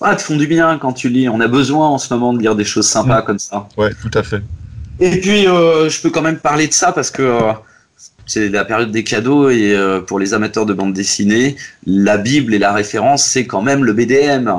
ouais, 0.00 0.16
te 0.16 0.22
font 0.22 0.36
du 0.36 0.46
bien 0.46 0.78
quand 0.78 0.92
tu 0.92 1.08
lis. 1.08 1.28
On 1.28 1.40
a 1.40 1.48
besoin 1.48 1.88
en 1.88 1.98
ce 1.98 2.12
moment 2.12 2.32
de 2.32 2.40
lire 2.40 2.54
des 2.54 2.64
choses 2.64 2.86
sympas 2.88 3.22
comme 3.22 3.38
ça. 3.38 3.68
Ouais, 3.76 3.90
tout 4.00 4.10
à 4.18 4.22
fait. 4.22 4.42
Et 4.98 5.18
puis, 5.20 5.46
euh, 5.46 5.88
je 5.88 6.00
peux 6.00 6.10
quand 6.10 6.22
même 6.22 6.38
parler 6.38 6.66
de 6.68 6.72
ça 6.72 6.92
parce 6.92 7.10
que 7.10 7.22
euh, 7.22 7.52
c'est 8.26 8.48
la 8.48 8.64
période 8.64 8.90
des 8.90 9.02
cadeaux 9.02 9.48
et 9.50 9.74
euh, 9.74 10.00
pour 10.00 10.18
les 10.18 10.34
amateurs 10.34 10.66
de 10.66 10.74
bande 10.74 10.92
dessinée, 10.92 11.56
la 11.86 12.16
Bible 12.18 12.52
et 12.54 12.58
la 12.58 12.72
référence, 12.72 13.24
c'est 13.24 13.46
quand 13.46 13.62
même 13.62 13.84
le 13.84 13.92
BDM. 13.92 14.50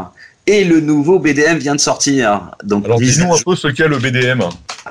Et 0.48 0.64
le 0.64 0.80
nouveau 0.82 1.20
BDM 1.20 1.58
vient 1.58 1.76
de 1.76 1.80
sortir. 1.80 2.52
Donc, 2.64 2.86
Alors 2.86 3.00
dis- 3.00 3.12
dis-nous 3.12 3.34
un 3.34 3.38
peu 3.46 3.56
ce 3.56 3.68
qu'est 3.68 3.88
le 3.88 4.00
BDM. 4.00 4.42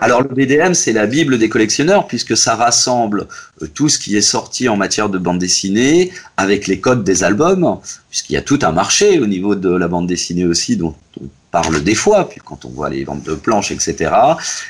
Alors 0.01 0.23
le 0.23 0.29
BDM, 0.29 0.73
c'est 0.73 0.93
la 0.93 1.07
Bible 1.07 1.37
des 1.39 1.51
collectionneurs 1.51 2.07
puisque 2.07 2.35
ça 2.35 2.57
rassemble 2.57 3.27
euh, 3.63 3.67
tout 3.67 3.91
ce 3.91 3.99
qui 3.99 4.17
est 4.17 4.23
sorti 4.23 4.69
en 4.69 4.77
matière 4.77 5.11
de 5.11 5.19
bande 5.19 5.39
dessinée 5.39 6.11
avec 6.39 6.67
les 6.67 6.81
codes 6.81 7.05
des 7.05 7.23
albums, 7.23 7.79
puisqu'il 8.09 8.33
y 8.33 8.39
a 8.39 8.43
tout 8.43 8.59
un 8.63 8.73
marché 8.73 9.19
au 9.21 9.27
niveau 9.27 9.55
de 9.55 9.69
la 9.69 9.89
bande 9.89 10.07
dessinée 10.07 10.47
aussi 10.47 10.77
dont 10.79 10.95
on 11.21 11.27
parle 11.51 11.83
des 11.83 11.95
fois, 11.95 12.29
puis 12.29 12.41
quand 12.43 12.65
on 12.65 12.71
voit 12.71 12.89
les 12.89 13.05
ventes 13.05 13.25
de 13.25 13.35
planches, 13.35 13.73
etc. 13.73 14.11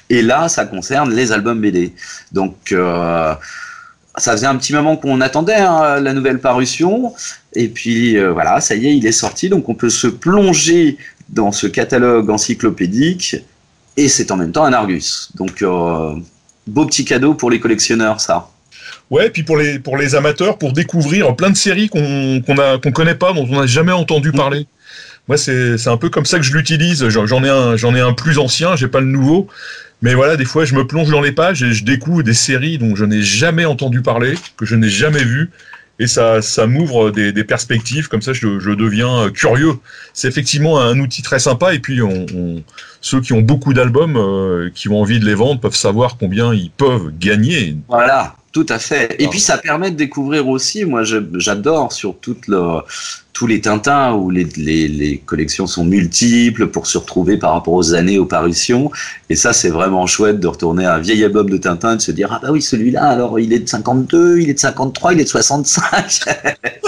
Et 0.08 0.22
là, 0.22 0.48
ça 0.48 0.64
concerne 0.64 1.14
les 1.14 1.30
albums 1.30 1.60
BD. 1.60 1.92
Donc 2.32 2.72
euh, 2.72 3.32
ça 4.16 4.32
faisait 4.32 4.46
un 4.46 4.56
petit 4.56 4.72
moment 4.72 4.96
qu'on 4.96 5.20
attendait 5.20 5.54
hein, 5.54 6.00
la 6.00 6.12
nouvelle 6.12 6.40
parution, 6.40 7.14
et 7.54 7.68
puis 7.68 8.18
euh, 8.18 8.32
voilà, 8.32 8.60
ça 8.60 8.74
y 8.74 8.88
est, 8.88 8.96
il 8.96 9.06
est 9.06 9.12
sorti, 9.12 9.48
donc 9.48 9.68
on 9.68 9.74
peut 9.74 9.90
se 9.90 10.08
plonger 10.08 10.98
dans 11.28 11.52
ce 11.52 11.68
catalogue 11.68 12.30
encyclopédique 12.30 13.36
et 13.96 14.08
c'est 14.08 14.30
en 14.30 14.36
même 14.36 14.52
temps 14.52 14.64
un 14.64 14.72
Argus. 14.72 15.30
Donc, 15.34 15.62
euh, 15.62 16.14
beau 16.66 16.86
petit 16.86 17.04
cadeau 17.04 17.34
pour 17.34 17.50
les 17.50 17.60
collectionneurs, 17.60 18.20
ça. 18.20 18.50
Ouais, 19.10 19.30
puis 19.30 19.42
pour 19.42 19.56
les 19.56 19.78
pour 19.80 19.96
les 19.96 20.14
amateurs, 20.14 20.56
pour 20.56 20.72
découvrir 20.72 21.34
plein 21.34 21.50
de 21.50 21.56
séries 21.56 21.88
qu'on 21.88 22.42
qu'on 22.46 22.54
qu'on 22.78 22.92
connaît 22.92 23.16
pas, 23.16 23.32
dont 23.32 23.46
on 23.50 23.60
n'a 23.60 23.66
jamais 23.66 23.92
entendu 23.92 24.30
parler. 24.30 24.66
Moi, 25.28 25.36
c'est 25.36 25.88
un 25.88 25.96
peu 25.96 26.10
comme 26.10 26.26
ça 26.26 26.38
que 26.38 26.44
je 26.44 26.52
l'utilise. 26.56 27.08
J'en 27.08 27.44
ai 27.44 27.48
un 27.48 27.76
ai 27.76 28.00
un 28.00 28.12
plus 28.12 28.38
ancien, 28.38 28.76
j'ai 28.76 28.88
pas 28.88 29.00
le 29.00 29.06
nouveau. 29.06 29.48
Mais 30.02 30.14
voilà, 30.14 30.36
des 30.36 30.44
fois, 30.44 30.64
je 30.64 30.74
me 30.74 30.86
plonge 30.86 31.10
dans 31.10 31.20
les 31.20 31.32
pages 31.32 31.62
et 31.62 31.72
je 31.72 31.84
découvre 31.84 32.22
des 32.22 32.34
séries 32.34 32.78
dont 32.78 32.96
je 32.96 33.04
n'ai 33.04 33.22
jamais 33.22 33.64
entendu 33.64 34.00
parler, 34.00 34.34
que 34.56 34.64
je 34.64 34.74
n'ai 34.74 34.88
jamais 34.88 35.22
vues. 35.22 35.50
Et 36.00 36.06
ça, 36.06 36.40
ça 36.40 36.66
m'ouvre 36.66 37.10
des, 37.10 37.44
perspectives, 37.44 38.08
comme 38.08 38.22
ça 38.22 38.32
je, 38.32 38.74
deviens 38.74 39.26
euh, 39.26 39.30
curieux. 39.30 39.74
C'est 40.14 40.28
effectivement 40.28 40.80
un 40.80 40.98
outil 40.98 41.20
très 41.20 41.38
sympa, 41.38 41.74
et 41.74 41.78
puis 41.78 42.00
ceux 43.02 43.20
qui 43.20 43.34
ont 43.34 43.42
beaucoup 43.42 43.74
d'albums, 43.74 44.16
euh, 44.16 44.70
qui 44.74 44.88
ont 44.88 44.98
envie 44.98 45.20
de 45.20 45.26
les 45.26 45.34
vendre, 45.34 45.60
peuvent 45.60 45.76
savoir 45.76 46.16
combien 46.16 46.54
ils 46.54 46.70
peuvent 46.70 47.12
gagner. 47.18 47.76
Voilà, 47.88 48.34
tout 48.52 48.66
à 48.68 48.78
fait. 48.80 49.14
Et 49.20 49.28
puis, 49.28 49.38
ça 49.38 49.58
permet 49.58 49.92
de 49.92 49.96
découvrir 49.96 50.48
aussi, 50.48 50.84
moi, 50.84 51.02
j'adore 51.04 51.92
sur 51.92 52.18
toute 52.18 52.48
le, 52.48 52.80
tous 53.32 53.46
les 53.46 53.60
Tintins 53.60 54.12
où 54.14 54.28
les, 54.28 54.44
les, 54.56 54.88
les 54.88 55.18
collections 55.18 55.68
sont 55.68 55.84
multiples 55.84 56.66
pour 56.66 56.88
se 56.88 56.98
retrouver 56.98 57.36
par 57.36 57.52
rapport 57.52 57.74
aux 57.74 57.94
années, 57.94 58.18
aux 58.18 58.26
parutions. 58.26 58.90
Et 59.28 59.36
ça, 59.36 59.52
c'est 59.52 59.68
vraiment 59.68 60.06
chouette 60.06 60.40
de 60.40 60.48
retourner 60.48 60.84
à 60.84 60.94
un 60.94 60.98
vieil 60.98 61.24
album 61.24 61.48
de 61.48 61.56
Tintin 61.58 61.92
et 61.92 61.96
de 61.96 62.02
se 62.02 62.10
dire, 62.10 62.32
ah 62.32 62.40
bah 62.42 62.48
oui, 62.50 62.60
celui-là, 62.60 63.04
alors 63.04 63.38
il 63.38 63.52
est 63.52 63.60
de 63.60 63.68
52, 63.68 64.40
il 64.40 64.50
est 64.50 64.54
de 64.54 64.58
53, 64.58 65.12
il 65.12 65.20
est 65.20 65.24
de 65.24 65.28
65. 65.28 66.24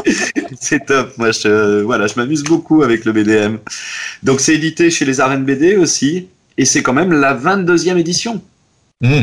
c'est 0.60 0.84
top. 0.84 1.16
Moi, 1.18 1.30
je, 1.30 1.82
voilà, 1.82 2.08
je 2.08 2.14
m'amuse 2.16 2.42
beaucoup 2.42 2.82
avec 2.82 3.04
le 3.04 3.12
BDM. 3.12 3.58
Donc, 4.24 4.40
c'est 4.40 4.54
édité 4.54 4.90
chez 4.90 5.04
les 5.04 5.20
arènes 5.20 5.44
BD 5.44 5.76
aussi. 5.76 6.26
Et 6.58 6.64
c'est 6.64 6.82
quand 6.82 6.92
même 6.92 7.12
la 7.12 7.36
22e 7.36 7.96
édition. 7.98 8.42
Mmh. 9.00 9.22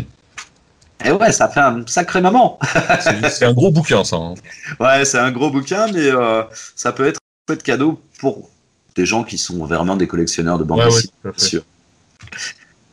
Et 1.06 1.12
ouais, 1.12 1.32
ça 1.32 1.48
fait 1.48 1.60
un 1.62 1.84
sacré 1.88 2.22
moment. 2.22 2.60
C'est 3.30 3.46
un 3.46 3.54
gros 3.54 3.72
bouquin, 3.72 4.04
ça. 4.04 4.18
hein. 4.18 4.34
Ouais, 4.80 5.06
c'est 5.06 5.18
un 5.18 5.32
gros 5.32 5.50
bouquin, 5.50 5.88
mais 5.88 6.08
euh, 6.08 6.44
ça 6.76 6.92
peut 6.92 7.08
être 7.08 7.18
un 7.18 7.54
chouette 7.54 7.64
cadeau 7.64 8.02
pour 8.20 8.50
des 8.96 9.06
gens 9.06 9.24
qui 9.24 9.38
sont 9.38 9.66
vraiment 9.66 9.96
des 9.96 10.08
collectionneurs 10.08 10.58
de 10.60 10.66
bandes 10.66 10.80
Ouais, 10.80 10.86
dessinées, 10.88 11.14
bien 11.24 11.34
sûr. 11.38 11.62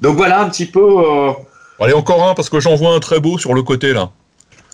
Donc 0.01 0.17
voilà 0.17 0.41
un 0.41 0.49
petit 0.49 0.67
peu. 0.67 0.81
euh, 0.81 1.33
Allez, 1.81 1.95
encore 1.95 2.29
un, 2.29 2.35
parce 2.35 2.49
que 2.49 2.61
j'en 2.61 2.77
vois 2.77 2.95
un 2.95 3.01
très 3.01 3.19
beau 3.21 3.39
sur 3.39 3.55
le 3.55 3.63
côté, 3.63 3.93
là. 3.93 4.11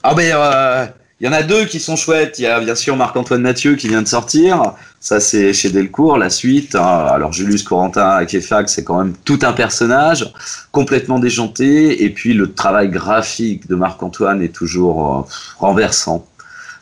Ah 0.03 0.15
ben, 0.15 0.33
euh, 0.35 0.87
il 1.23 1.27
y 1.27 1.29
en 1.29 1.33
a 1.33 1.45
deux 1.45 1.67
qui 1.67 1.79
sont 1.79 1.95
chouettes. 1.95 2.41
Il 2.41 2.43
y 2.43 2.47
a 2.49 2.59
bien 2.59 2.75
sûr 2.75 2.97
Marc-Antoine 2.97 3.43
Mathieu 3.43 3.77
qui 3.77 3.87
vient 3.87 4.03
de 4.03 4.09
sortir. 4.09 4.75
Ça, 4.99 5.21
c'est 5.21 5.53
chez 5.53 5.71
Delcourt, 5.71 6.19
la 6.19 6.31
suite. 6.31 6.75
hein. 6.75 7.07
Alors, 7.09 7.33
Julius 7.33 7.63
Corentin 7.63 8.09
à 8.09 8.27
Kefac, 8.27 8.69
c'est 8.69 8.83
quand 8.83 8.99
même 8.99 9.15
tout 9.25 9.39
un 9.43 9.53
personnage, 9.53 10.33
complètement 10.73 11.21
déjanté. 11.21 12.03
Et 12.03 12.11
puis, 12.11 12.35
le 12.35 12.53
travail 12.53 12.89
graphique 12.89 13.69
de 13.69 13.77
Marc-Antoine 13.77 14.43
est 14.43 14.53
toujours 14.53 15.17
euh, 15.17 15.23
renversant. 15.61 16.27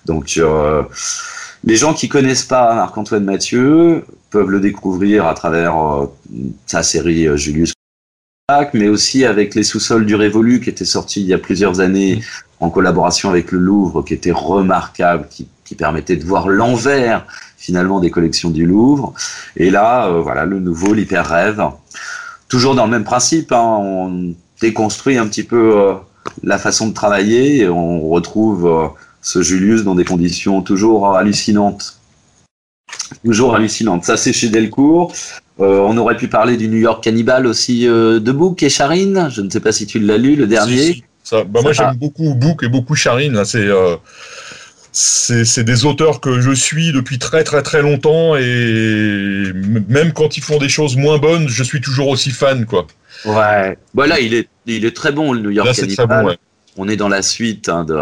Donc, 0.07 0.33
euh, 0.38 0.85
les 1.62 1.76
gens 1.76 1.92
qui 1.92 2.09
connaissent 2.09 2.46
pas 2.46 2.74
Marc-Antoine 2.74 3.24
Mathieu 3.24 4.07
peuvent 4.31 4.48
le 4.48 4.61
découvrir 4.61 5.26
à 5.26 5.35
travers 5.35 5.76
euh, 5.76 6.07
sa 6.66 6.83
série 6.83 7.29
euh, 7.29 7.37
Julius 7.37 7.74
Corentin, 8.48 8.70
mais 8.72 8.88
aussi 8.88 9.26
avec 9.26 9.55
Les 9.55 9.64
sous-sols 9.64 10.07
du 10.07 10.14
Révolu 10.14 10.62
qui 10.62 10.70
était 10.70 10.87
sorti 10.87 11.20
il 11.20 11.26
y 11.26 11.35
a 11.35 11.38
plusieurs 11.38 11.81
années 11.81 12.22
en 12.61 12.70
collaboration 12.70 13.31
avec 13.31 13.53
le 13.53 13.59
Louvre, 13.59 14.03
qui 14.03 14.14
était 14.14 14.33
remarquable, 14.33 15.27
qui, 15.31 15.49
qui 15.64 15.75
permettait 15.75 16.16
de 16.16 16.25
voir 16.25 16.49
l'envers 16.49 17.25
finalement 17.57 18.01
des 18.01 18.11
collections 18.11 18.51
du 18.51 18.66
Louvre. 18.66 19.14
Et 19.57 19.70
là, 19.70 20.09
euh, 20.09 20.20
voilà, 20.20 20.44
le 20.44 20.59
nouveau, 20.59 20.94
l'hyper 20.94 21.27
rêve. 21.27 21.62
Toujours 22.49 22.75
dans 22.75 22.87
le 22.87 22.90
même 22.90 23.05
principe, 23.05 23.53
hein, 23.53 23.79
on 23.81 24.35
déconstruit 24.61 25.16
un 25.16 25.29
petit 25.29 25.44
peu 25.44 25.79
euh, 25.79 25.94
la 26.42 26.59
façon 26.59 26.88
de 26.88 26.94
travailler 26.94 27.59
et 27.59 27.68
on 27.68 28.09
retrouve 28.09 28.66
euh, 28.66 28.88
ce 29.23 29.42
Julius 29.42 29.85
dans 29.85 29.94
des 29.94 30.05
conditions 30.05 30.62
toujours 30.62 31.14
hallucinantes. 31.16 32.01
Toujours 33.25 33.55
hallucinantes. 33.55 34.05
Ça, 34.05 34.16
c'est 34.16 34.33
chez 34.33 34.49
Delcourt. 34.49 35.12
on 35.59 35.96
aurait 35.99 36.16
pu 36.16 36.27
parler 36.27 36.57
du 36.57 36.68
New 36.68 36.79
York 36.79 37.05
Cannibal 37.05 37.46
aussi 37.46 37.85
de 37.85 38.33
Book 38.33 38.62
et 38.62 38.70
Charine. 38.70 39.29
Je 39.31 39.42
ne 39.42 39.51
sais 39.51 39.61
pas 39.61 39.73
si 39.73 39.87
tu 39.87 40.01
l'as 40.01 40.18
lu, 40.18 40.35
le 40.35 40.46
dernier. 40.46 41.05
Ça, 41.23 41.45
bah 41.45 41.61
moi, 41.63 41.73
j'aime 41.73 41.97
beaucoup 41.97 42.35
Book 42.35 42.63
et 42.63 42.69
beaucoup 42.69 42.95
Charine. 42.95 43.45
C'est 43.45 43.69
c'est 44.93 45.65
des 45.65 45.85
auteurs 45.85 46.21
que 46.21 46.41
je 46.41 46.51
suis 46.51 46.93
depuis 46.93 47.19
très 47.19 47.45
très 47.45 47.63
très 47.63 47.83
longtemps 47.83 48.37
et 48.37 49.53
même 49.89 50.13
quand 50.13 50.37
ils 50.37 50.43
font 50.43 50.59
des 50.59 50.69
choses 50.69 50.97
moins 50.97 51.19
bonnes, 51.19 51.49
je 51.49 51.63
suis 51.63 51.81
toujours 51.81 52.09
aussi 52.09 52.31
fan 52.31 52.67
quoi. 52.67 52.87
Ouais. 53.25 53.79
Voilà, 53.95 54.17
bah 54.17 54.21
il 54.21 54.35
est 54.35 54.49
il 54.67 54.85
est 54.85 54.97
très 54.97 55.13
bon 55.13 55.33
le 55.33 55.41
New 55.41 55.51
York 55.51 55.67
Là, 55.67 55.75
Très 55.75 56.07
bon, 56.07 56.25
ouais. 56.25 56.39
On 56.77 56.89
est 56.89 56.97
dans 56.97 57.09
la 57.09 57.23
suite 57.23 57.69
hein, 57.69 57.85
de 57.85 57.97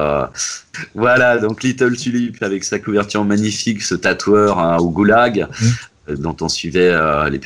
voilà 0.95 1.39
donc 1.39 1.63
Little 1.63 1.97
Tulip 1.97 2.43
avec 2.43 2.65
sa 2.65 2.79
couverture 2.79 3.25
magnifique, 3.25 3.83
ce 3.83 3.95
tatoueur 3.95 4.59
hein, 4.59 4.79
au 4.79 4.91
goulag. 4.91 5.47
Mmh. 5.61 5.67
Euh, 6.09 6.17
dont 6.17 6.37
on 6.41 6.49
suivait 6.49 6.91
euh, 6.91 7.29
les 7.29 7.39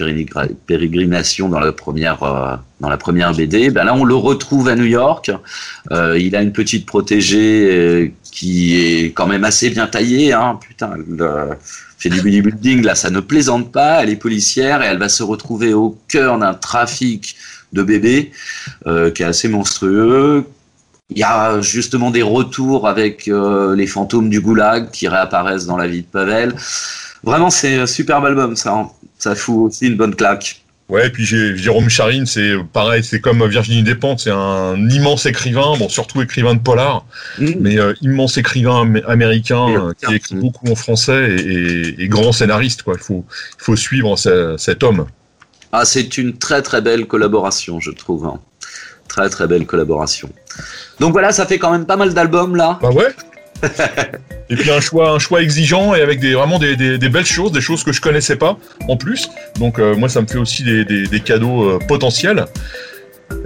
pérégrinations 0.67 1.49
dans 1.49 1.61
la 1.61 1.73
première 1.73 2.23
euh, 2.23 2.57
dans 2.81 2.89
la 2.89 2.97
première 2.97 3.33
BD. 3.33 3.71
Ben 3.71 3.85
là, 3.85 3.95
on 3.95 4.05
le 4.05 4.15
retrouve 4.15 4.69
à 4.69 4.75
New 4.75 4.85
York. 4.85 5.31
il 5.91 6.35
a 6.35 6.43
une 6.43 6.53
petite 6.53 6.85
protégée 6.85 8.13
qui 8.25 8.77
est 8.77 9.13
quand 9.13 9.29
même 9.29 9.45
assez 9.45 9.71
bien 9.71 9.87
taillée. 9.87 10.33
Hein. 10.33 10.59
Putain, 10.61 10.95
elle 10.97 11.57
fait 11.97 12.09
du 12.09 12.21
bodybuilding. 12.21 12.83
Là, 12.83 12.97
ça 12.97 13.11
ne 13.11 13.21
plaisante 13.21 13.71
pas. 13.71 14.03
Elle 14.03 14.11
est 14.11 14.17
policière 14.17 14.83
et 14.83 14.87
elle 14.87 14.99
va 14.99 15.09
se 15.09 15.23
retrouver 15.23 15.75
au 15.75 15.97
cœur 16.09 16.39
d'un 16.39 16.55
trafic 16.55 17.37
de 17.73 17.85
bébés 17.85 18.33
qui 18.85 19.23
est 19.23 19.27
assez 19.27 19.47
monstrueux. 19.47 20.45
Il 21.11 21.19
y 21.19 21.23
a 21.23 21.61
justement 21.61 22.11
des 22.11 22.23
retours 22.23 22.89
avec 22.89 23.27
les 23.27 23.87
fantômes 23.87 24.29
du 24.29 24.41
goulag 24.41 24.91
qui 24.91 25.07
réapparaissent 25.07 25.67
dans 25.67 25.77
la 25.77 25.87
vie 25.87 26.03
de 26.03 26.07
Pavel. 26.07 26.57
Vraiment, 27.25 27.51
c'est 27.51 27.77
un 27.77 27.87
superbe 27.87 28.25
album, 28.25 28.57
ça. 28.57 28.73
Hein. 28.73 28.91
Ça 29.19 29.35
fout 29.35 29.69
aussi 29.71 29.87
une 29.87 29.97
bonne 29.97 30.15
claque. 30.15 30.63
Ouais, 30.89 31.07
et 31.07 31.11
puis 31.11 31.25
Jérôme 31.25 31.89
Charine, 31.89 32.27
c'est 32.27 32.53
pareil, 32.73 33.03
c'est 33.03 33.21
comme 33.21 33.47
Virginie 33.47 33.83
Despentes, 33.83 34.21
c'est 34.21 34.31
un 34.31 34.77
immense 34.91 35.25
écrivain, 35.25 35.75
bon 35.79 35.89
surtout 35.89 36.21
écrivain 36.21 36.55
de 36.55 36.61
polar, 36.61 37.07
mmh. 37.39 37.47
mais 37.61 37.79
euh, 37.79 37.95
immense 38.03 38.37
écrivain 38.37 38.93
américain 39.07 39.69
euh, 39.71 39.93
qui 39.95 40.15
écrit 40.15 40.35
beaucoup 40.35 40.71
en 40.71 40.75
français 40.75 41.37
et, 41.37 42.09
grand 42.09 42.33
scénariste, 42.33 42.83
quoi. 42.83 42.97
Il 42.99 43.03
faut, 43.03 43.25
il 43.59 43.65
faut 43.65 43.77
suivre 43.77 44.17
cet 44.59 44.83
homme. 44.83 45.07
Ah, 45.71 45.87
c'est 45.87 46.19
une 46.19 46.37
très 46.37 46.61
très 46.61 46.83
belle 46.83 47.07
collaboration, 47.07 47.81
je 47.81 47.93
trouve. 47.93 48.27
Hein. 48.27 48.39
Très 49.09 49.31
très 49.31 49.47
belle 49.47 49.65
collaboration. 49.65 50.29
Donc 51.01 51.13
voilà, 51.13 51.33
ça 51.33 51.47
fait 51.47 51.59
quand 51.59 51.73
même 51.73 51.87
pas 51.87 51.97
mal 51.97 52.13
d'albums 52.13 52.57
là. 52.57 52.79
Bah 52.83 52.91
ouais? 52.91 53.15
et 54.53 54.57
puis 54.57 54.71
un 54.71 54.81
choix, 54.81 55.43
exigeant 55.43 55.95
et 55.95 56.03
avec 56.03 56.21
des, 56.21 56.35
vraiment 56.35 56.59
des, 56.59 56.99
belles 56.99 57.25
choses, 57.25 57.53
des 57.53 57.63
choses 57.63 57.85
que 57.85 57.93
je 57.93 58.03
connaissais 58.03 58.37
pas 58.37 58.59
en 58.87 58.99
plus. 58.99 59.31
Donc 59.59 59.79
euh, 59.79 59.97
moi, 59.97 60.11
ça 60.11 60.21
me 60.21 60.27
fait 60.27 60.37
aussi 60.37 60.63
des, 60.63 61.21
cadeaux 61.21 61.65
euh, 61.65 61.79
potentiels. 61.89 62.45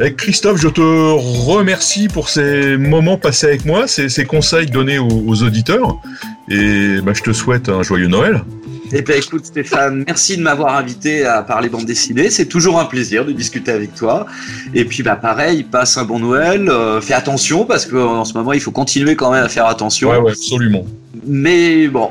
Avec 0.01 0.17
Christophe, 0.17 0.61
je 0.61 0.67
te 0.67 0.81
remercie 0.81 2.09
pour 2.09 2.29
ces 2.29 2.77
moments 2.77 3.19
passés 3.19 3.47
avec 3.47 3.65
moi, 3.65 3.87
ces, 3.87 4.25
conseils 4.25 4.67
donnés 4.67 4.99
aux, 4.99 5.43
auditeurs. 5.45 5.97
Et 6.51 7.01
bah, 7.05 7.13
je 7.15 7.23
te 7.23 7.33
souhaite 7.33 7.69
un 7.69 7.85
joyeux 7.85 8.09
Noël. 8.09 8.43
Eh 8.93 9.03
bien, 9.03 9.17
écoute, 9.17 9.47
Stéphane, 9.47 10.05
merci 10.07 10.37
de 10.37 10.43
m'avoir 10.43 10.77
invité 10.77 11.25
à 11.25 11.43
parler 11.43 11.69
bande 11.69 11.85
dessinée. 11.85 12.31
C'est 12.31 12.47
toujours 12.47 12.79
un 12.79 12.85
plaisir 12.85 13.25
de 13.25 13.33
discuter 13.33 13.73
avec 13.73 13.95
toi. 13.95 14.27
Et 14.75 14.85
puis, 14.85 15.03
bah, 15.03 15.17
pareil, 15.17 15.65
passe 15.65 15.97
un 15.97 16.05
bon 16.05 16.19
Noël. 16.19 16.69
Euh, 16.69 17.01
fais 17.01 17.15
attention 17.15 17.65
parce 17.65 17.87
qu'en 17.87 18.25
ce 18.25 18.35
moment, 18.35 18.53
il 18.53 18.61
faut 18.61 18.71
continuer 18.71 19.17
quand 19.17 19.33
même 19.33 19.45
à 19.45 19.49
faire 19.49 19.67
attention. 19.67 20.11
Ouais, 20.11 20.19
ouais, 20.19 20.33
absolument. 20.33 20.85
Mais 21.27 21.89
bon, 21.89 22.11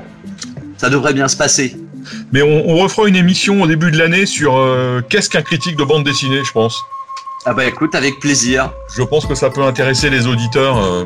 ça 0.78 0.90
devrait 0.90 1.14
bien 1.14 1.28
se 1.28 1.38
passer. 1.38 1.76
Mais 2.32 2.42
on, 2.42 2.76
refera 2.78 3.08
une 3.08 3.16
émission 3.16 3.62
au 3.62 3.68
début 3.68 3.92
de 3.92 3.98
l'année 3.98 4.26
sur 4.26 4.58
euh, 4.58 5.02
qu'est-ce 5.10 5.30
qu'un 5.30 5.42
critique 5.42 5.76
de 5.76 5.84
bande 5.84 6.04
dessinée, 6.04 6.42
je 6.44 6.52
pense. 6.52 6.80
Ah 7.48 7.54
bah 7.54 7.66
écoute, 7.66 7.94
avec 7.94 8.20
plaisir. 8.20 8.72
Je 8.96 9.04
pense 9.04 9.26
que 9.26 9.36
ça 9.36 9.50
peut 9.50 9.64
intéresser 9.64 10.10
les 10.10 10.28
auditeurs. 10.28 10.84
Euh, 10.84 11.06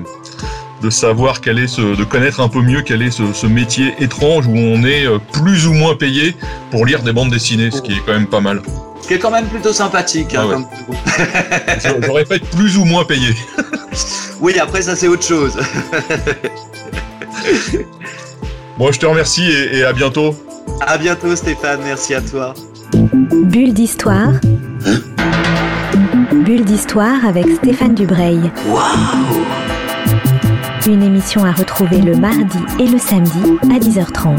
de 0.81 0.89
savoir 0.89 1.41
quel 1.41 1.59
est 1.59 1.67
ce, 1.67 1.81
de 1.95 2.03
connaître 2.03 2.39
un 2.39 2.49
peu 2.49 2.61
mieux 2.61 2.81
quel 2.81 3.01
est 3.01 3.11
ce, 3.11 3.45
métier 3.47 3.93
étrange 3.99 4.47
où 4.47 4.55
on 4.55 4.83
est 4.83 5.05
euh, 5.05 5.19
plus 5.33 5.67
ou 5.67 5.73
moins 5.73 5.95
payé 5.95 6.35
pour 6.71 6.85
lire 6.85 7.01
des 7.03 7.11
bandes 7.13 7.31
dessinées, 7.31 7.71
ce 7.71 7.81
qui 7.81 7.93
est 7.93 8.01
quand 8.05 8.13
même 8.13 8.27
pas 8.27 8.41
mal. 8.41 8.61
Ce 9.01 9.07
qui 9.07 9.13
est 9.15 9.19
quand 9.19 9.31
même 9.31 9.47
plutôt 9.47 9.73
sympathique. 9.73 10.35
Hein, 10.35 10.65
ah 10.87 12.19
être 12.19 12.45
plus 12.55 12.77
ou 12.77 12.85
moins 12.85 13.03
payé. 13.05 13.33
oui, 14.39 14.57
après 14.59 14.81
ça 14.81 14.95
c'est 14.95 15.07
autre 15.07 15.23
chose. 15.23 15.57
bon, 18.77 18.91
je 18.91 18.99
te 18.99 19.05
remercie 19.05 19.49
et, 19.49 19.83
à 19.83 19.93
bientôt. 19.93 20.35
À 20.81 20.97
bientôt 20.97 21.35
Stéphane, 21.35 21.79
merci 21.83 22.13
à 22.13 22.21
toi. 22.21 22.53
Bulle 22.93 23.73
d'histoire. 23.73 24.33
Hein? 24.85 24.99
Bulle 26.31 26.63
d'histoire 26.63 27.25
avec 27.25 27.45
Stéphane 27.57 27.95
Dubreuil. 27.95 28.51
Waouh 28.67 29.68
une 30.87 31.03
émission 31.03 31.43
à 31.43 31.51
retrouver 31.51 32.01
le 32.01 32.15
mardi 32.15 32.57
et 32.79 32.87
le 32.87 32.97
samedi 32.97 33.57
à 33.63 33.79
10h30. 33.79 34.37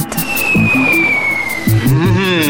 Mmh. 1.86 2.40